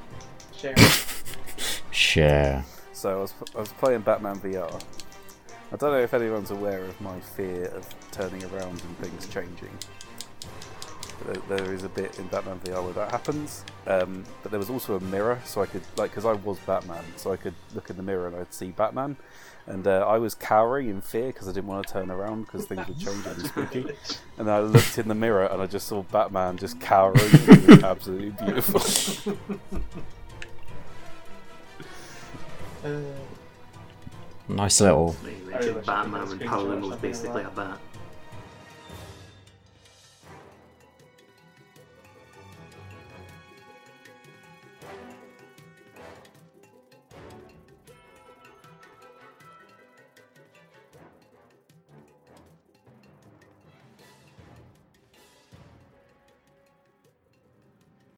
Share. 0.57 0.75
share. 1.91 2.65
So 2.99 3.17
I 3.17 3.21
was, 3.21 3.33
I 3.55 3.59
was 3.61 3.71
playing 3.71 4.01
Batman 4.01 4.35
VR. 4.39 4.83
I 5.71 5.75
don't 5.77 5.91
know 5.93 6.01
if 6.01 6.13
anyone's 6.13 6.51
aware 6.51 6.83
of 6.83 6.99
my 6.99 7.17
fear 7.21 7.67
of 7.67 7.87
turning 8.11 8.43
around 8.43 8.81
and 8.81 8.97
things 8.97 9.25
changing. 9.29 9.71
There, 11.47 11.73
is 11.73 11.85
a 11.85 11.89
bit 11.89 12.19
in 12.19 12.27
Batman 12.27 12.59
VR 12.59 12.83
where 12.83 12.91
that 12.93 13.11
happens, 13.11 13.63
um, 13.87 14.25
but 14.43 14.51
there 14.51 14.59
was 14.59 14.69
also 14.69 14.97
a 14.97 14.99
mirror, 14.99 15.39
so 15.45 15.61
I 15.61 15.65
could 15.65 15.81
like 15.95 16.11
because 16.11 16.25
I 16.25 16.33
was 16.33 16.59
Batman, 16.59 17.05
so 17.15 17.31
I 17.31 17.37
could 17.37 17.53
look 17.73 17.89
in 17.89 17.95
the 17.95 18.03
mirror 18.03 18.27
and 18.27 18.35
I'd 18.35 18.53
see 18.53 18.71
Batman, 18.71 19.15
and 19.65 19.87
uh, 19.87 20.05
I 20.05 20.17
was 20.17 20.35
cowering 20.35 20.89
in 20.89 20.99
fear 20.99 21.27
because 21.27 21.47
I 21.47 21.53
didn't 21.53 21.67
want 21.67 21.87
to 21.87 21.93
turn 21.93 22.11
around 22.11 22.47
because 22.47 22.65
things 22.65 22.85
were 22.85 22.93
changing 22.95 23.31
and 23.31 23.45
spooky. 23.45 23.85
And 24.37 24.51
I 24.51 24.59
looked 24.59 24.97
in 24.97 25.07
the 25.07 25.15
mirror 25.15 25.45
and 25.45 25.61
I 25.61 25.67
just 25.67 25.87
saw 25.87 26.03
Batman 26.03 26.57
just 26.57 26.81
cowering. 26.81 27.17
it 27.21 27.67
was 27.67 27.83
absolutely 27.83 28.31
beautiful. 28.31 29.33
Uh, 32.83 32.89
Nice 34.47 34.81
little. 34.81 35.15
Like, 35.23 35.53
I 35.53 35.57
legit 35.57 35.61
wish 35.61 35.63
I 35.65 35.73
could 35.73 35.85
Batman 35.85 36.11
get 36.11 36.21
a 36.21 36.29
when 36.29 36.39
screenshot 36.39 36.41
or 36.41 36.47
Paolumu 36.47 36.89
was 36.89 36.99
basically 36.99 37.43
that. 37.43 37.51
a 37.51 37.55
bat. 37.55 37.77